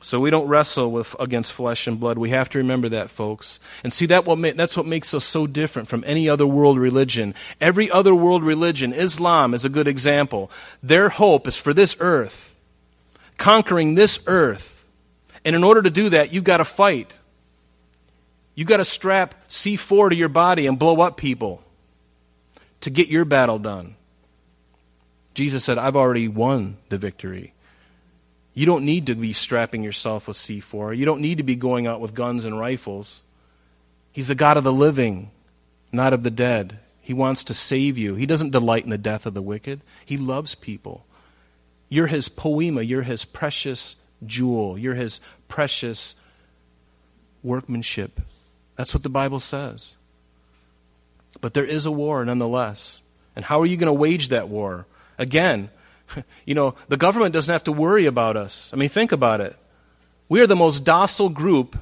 So 0.00 0.20
we 0.20 0.30
don't 0.30 0.48
wrestle 0.48 0.90
with 0.90 1.14
against 1.20 1.52
flesh 1.52 1.86
and 1.86 2.00
blood. 2.00 2.16
We 2.16 2.30
have 2.30 2.48
to 2.50 2.58
remember 2.58 2.88
that, 2.88 3.10
folks. 3.10 3.58
And 3.84 3.92
see 3.92 4.06
that 4.06 4.24
what 4.24 4.38
ma- 4.38 4.52
that's 4.56 4.74
what 4.74 4.86
makes 4.86 5.12
us 5.12 5.22
so 5.22 5.46
different 5.46 5.86
from 5.86 6.02
any 6.06 6.30
other 6.30 6.46
world 6.46 6.78
religion. 6.78 7.34
Every 7.60 7.90
other 7.90 8.14
world 8.14 8.42
religion, 8.42 8.94
Islam 8.94 9.52
is 9.52 9.66
a 9.66 9.68
good 9.68 9.86
example. 9.86 10.50
Their 10.82 11.10
hope 11.10 11.46
is 11.46 11.58
for 11.58 11.74
this 11.74 11.94
earth, 12.00 12.56
conquering 13.36 13.96
this 13.96 14.18
earth. 14.26 14.86
And 15.44 15.54
in 15.54 15.62
order 15.62 15.82
to 15.82 15.90
do 15.90 16.08
that, 16.08 16.32
you've 16.32 16.42
got 16.42 16.56
to 16.56 16.64
fight. 16.64 17.17
You've 18.58 18.66
got 18.66 18.78
to 18.78 18.84
strap 18.84 19.36
C4 19.48 20.10
to 20.10 20.16
your 20.16 20.28
body 20.28 20.66
and 20.66 20.80
blow 20.80 21.00
up 21.00 21.16
people 21.16 21.62
to 22.80 22.90
get 22.90 23.06
your 23.06 23.24
battle 23.24 23.60
done. 23.60 23.94
Jesus 25.32 25.62
said, 25.62 25.78
I've 25.78 25.94
already 25.94 26.26
won 26.26 26.76
the 26.88 26.98
victory. 26.98 27.52
You 28.54 28.66
don't 28.66 28.84
need 28.84 29.06
to 29.06 29.14
be 29.14 29.32
strapping 29.32 29.84
yourself 29.84 30.26
with 30.26 30.36
C4. 30.36 30.96
You 30.96 31.04
don't 31.04 31.20
need 31.20 31.38
to 31.38 31.44
be 31.44 31.54
going 31.54 31.86
out 31.86 32.00
with 32.00 32.14
guns 32.16 32.46
and 32.46 32.58
rifles. 32.58 33.22
He's 34.10 34.26
the 34.26 34.34
God 34.34 34.56
of 34.56 34.64
the 34.64 34.72
living, 34.72 35.30
not 35.92 36.12
of 36.12 36.24
the 36.24 36.28
dead. 36.28 36.80
He 37.00 37.14
wants 37.14 37.44
to 37.44 37.54
save 37.54 37.96
you. 37.96 38.16
He 38.16 38.26
doesn't 38.26 38.50
delight 38.50 38.82
in 38.82 38.90
the 38.90 38.98
death 38.98 39.24
of 39.24 39.34
the 39.34 39.40
wicked. 39.40 39.82
He 40.04 40.16
loves 40.16 40.56
people. 40.56 41.06
You're 41.88 42.08
his 42.08 42.28
poema. 42.28 42.82
You're 42.82 43.02
his 43.02 43.24
precious 43.24 43.94
jewel. 44.26 44.76
You're 44.76 44.94
his 44.94 45.20
precious 45.46 46.16
workmanship. 47.44 48.20
That's 48.78 48.94
what 48.94 49.02
the 49.02 49.10
Bible 49.10 49.40
says. 49.40 49.96
But 51.40 51.52
there 51.52 51.64
is 51.64 51.84
a 51.84 51.90
war 51.90 52.24
nonetheless. 52.24 53.00
And 53.34 53.44
how 53.44 53.60
are 53.60 53.66
you 53.66 53.76
going 53.76 53.88
to 53.88 53.92
wage 53.92 54.28
that 54.28 54.48
war? 54.48 54.86
Again, 55.18 55.70
you 56.46 56.54
know, 56.54 56.76
the 56.88 56.96
government 56.96 57.32
doesn't 57.32 57.52
have 57.52 57.64
to 57.64 57.72
worry 57.72 58.06
about 58.06 58.36
us. 58.36 58.70
I 58.72 58.76
mean, 58.76 58.88
think 58.88 59.10
about 59.10 59.40
it. 59.40 59.56
We 60.28 60.40
are 60.40 60.46
the 60.46 60.56
most 60.56 60.84
docile 60.84 61.28
group, 61.28 61.76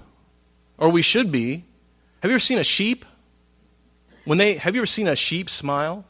or 0.78 0.88
we 0.88 1.02
should 1.02 1.30
be. 1.30 1.64
Have 2.22 2.30
you 2.30 2.36
ever 2.36 2.40
seen 2.40 2.58
a 2.58 2.64
sheep? 2.64 3.04
When 4.24 4.38
they 4.38 4.54
have 4.54 4.74
you 4.74 4.80
ever 4.80 4.86
seen 4.86 5.06
a 5.06 5.16
sheep 5.16 5.50
smile? 5.50 6.04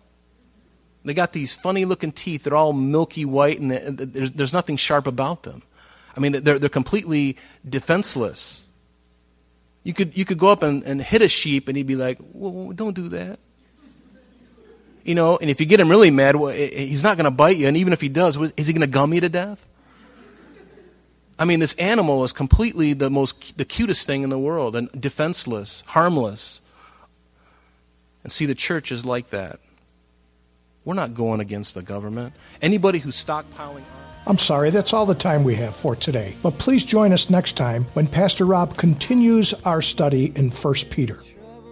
They 1.04 1.14
got 1.14 1.32
these 1.32 1.52
funny 1.52 1.84
looking 1.84 2.12
teeth. 2.12 2.44
They're 2.44 2.56
all 2.56 2.72
milky 2.72 3.24
white, 3.24 3.60
and 3.60 3.70
there's, 3.70 4.32
there's 4.32 4.52
nothing 4.52 4.76
sharp 4.76 5.06
about 5.06 5.42
them. 5.42 5.62
I 6.16 6.20
mean, 6.20 6.32
they're, 6.32 6.58
they're 6.58 6.68
completely 6.68 7.36
defenseless. 7.68 8.65
You 9.86 9.94
could, 9.94 10.18
you 10.18 10.24
could 10.24 10.38
go 10.38 10.48
up 10.48 10.62
and, 10.62 10.82
and 10.82 11.00
hit 11.00 11.22
a 11.22 11.28
sheep, 11.28 11.68
and 11.68 11.76
he'd 11.76 11.86
be 11.86 11.96
like, 11.96 12.18
well, 12.32 12.72
don't 12.72 12.94
do 12.94 13.08
that 13.10 13.38
you 15.06 15.14
know, 15.14 15.36
and 15.36 15.48
if 15.48 15.60
you 15.60 15.66
get 15.66 15.78
him 15.78 15.88
really 15.88 16.10
mad, 16.10 16.34
well, 16.34 16.52
he's 16.52 17.04
not 17.04 17.16
going 17.16 17.26
to 17.26 17.30
bite 17.30 17.56
you. 17.56 17.68
And 17.68 17.76
even 17.76 17.92
if 17.92 18.00
he 18.00 18.08
does, 18.08 18.36
is 18.56 18.66
he 18.66 18.72
going 18.72 18.80
to 18.80 18.88
gum 18.88 19.14
you 19.14 19.20
to 19.20 19.28
death? 19.28 19.64
I 21.38 21.44
mean, 21.44 21.60
this 21.60 21.74
animal 21.74 22.24
is 22.24 22.32
completely 22.32 22.92
the 22.92 23.08
most, 23.08 23.56
the 23.56 23.64
cutest 23.64 24.04
thing 24.04 24.24
in 24.24 24.30
the 24.30 24.38
world 24.38 24.74
and 24.74 24.90
defenseless, 25.00 25.84
harmless. 25.86 26.60
And 28.24 28.32
see, 28.32 28.46
the 28.46 28.54
church 28.56 28.90
is 28.90 29.04
like 29.04 29.30
that. 29.30 29.60
We're 30.84 30.94
not 30.94 31.14
going 31.14 31.38
against 31.38 31.74
the 31.76 31.82
government. 31.82 32.32
Anybody 32.60 32.98
who's 32.98 33.22
stockpiling. 33.22 33.84
I'm 34.26 34.38
sorry, 34.38 34.70
that's 34.70 34.92
all 34.92 35.06
the 35.06 35.14
time 35.14 35.44
we 35.44 35.54
have 35.54 35.76
for 35.76 35.94
today. 35.94 36.34
But 36.42 36.58
please 36.58 36.82
join 36.82 37.12
us 37.12 37.30
next 37.30 37.56
time 37.56 37.84
when 37.94 38.08
Pastor 38.08 38.44
Rob 38.44 38.76
continues 38.76 39.54
our 39.64 39.80
study 39.80 40.32
in 40.34 40.50
1 40.50 40.74
Peter. 40.90 41.20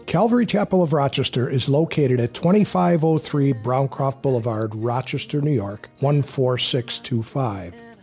Calvary 0.06 0.46
Chapel 0.46 0.82
of 0.82 0.92
Rochester 0.92 1.48
is 1.48 1.68
located 1.68 2.20
at 2.20 2.34
2503 2.34 3.54
Browncroft 3.54 4.22
Boulevard, 4.22 4.74
Rochester, 4.74 5.40
New 5.40 5.50
York, 5.50 5.88
14625. 6.00 7.74